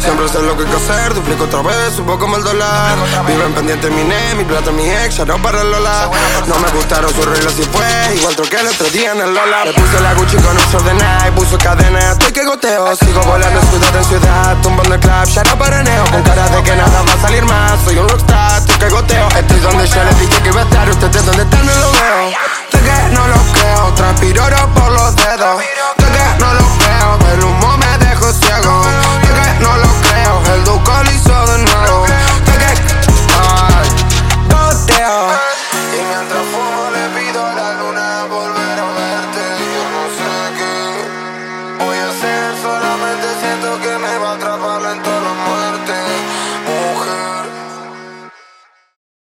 Siempre 0.00 0.26
sé 0.26 0.40
lo 0.40 0.56
que 0.56 0.64
hay 0.64 0.70
que 0.70 0.76
hacer, 0.76 1.12
duplico 1.12 1.44
otra 1.44 1.60
vez, 1.60 1.98
un 1.98 2.06
poco 2.06 2.34
el 2.34 2.42
dólar. 2.42 2.96
Viven 3.26 3.52
pendiente 3.52 3.90
mi 3.90 4.04
ne, 4.04 4.34
mi 4.36 4.44
plata, 4.44 4.70
mi 4.70 4.88
ex, 4.88 5.18
ya 5.18 5.26
no 5.26 5.36
para 5.42 5.60
el 5.60 5.70
Lola 5.70 6.08
No 6.46 6.58
me 6.58 6.68
gustaron 6.70 7.12
sus 7.12 7.26
reglas 7.26 7.52
y 7.58 7.64
fue, 7.64 8.16
igual 8.16 8.34
troqué 8.36 8.56
el 8.60 8.68
otro 8.68 8.88
día 8.88 9.12
en 9.12 9.20
el 9.20 9.34
Lola 9.34 9.66
Me 9.66 9.74
puse 9.74 10.00
la 10.00 10.14
Gucci 10.14 10.36
con 10.38 10.56
un 10.56 10.64
short 10.72 10.86
de 10.86 10.94
Nike, 10.94 11.32
puso 11.36 11.58
cadena, 11.58 12.12
estoy 12.12 12.32
que 12.32 12.44
goteo. 12.46 12.96
Sigo 12.96 13.20
volando 13.20 13.60
ciudad 13.68 13.94
en 13.94 14.04
ciudad, 14.04 14.56
tumbando 14.62 14.94
el 14.94 15.00
club, 15.00 15.24
ya 15.26 15.42
no 15.42 15.58
paraneo. 15.58 16.04
Con 16.10 16.22
cara 16.22 16.48
de 16.48 16.62
que 16.62 16.74
nada 16.74 17.02
va 17.02 17.12
a 17.12 17.20
salir 17.20 17.44
más, 17.44 17.72
soy 17.84 17.98
un 17.98 18.08
rockstar, 18.08 18.62
estoy 18.62 18.76
que 18.76 18.88
goteo. 18.88 19.28
Estoy 19.36 19.60
donde 19.60 19.86
ya 19.86 20.04
les 20.04 20.18
dije 20.20 20.42
que 20.42 20.48
iba 20.48 20.62
a 20.62 20.64
estar, 20.64 20.88
ustedes 20.88 21.26
donde 21.26 21.42
están 21.42 21.66
no 21.66 21.74
lo 21.74 21.92
veo. 21.92 22.30
Sé 22.72 22.78
que 22.80 23.14
no 23.14 23.28
lo 23.28 23.36
creo, 23.52 23.92
transpiro 23.94 24.42
oro 24.42 24.68
por 24.74 24.90
los 24.90 25.16
dedos 25.16 25.60
no 26.38 26.54
lo 26.54 26.60
veo, 26.60 27.32
el 27.32 27.44
humo 27.44 27.76
me 27.78 27.98
dejó 27.98 28.32
ciego. 28.32 29.07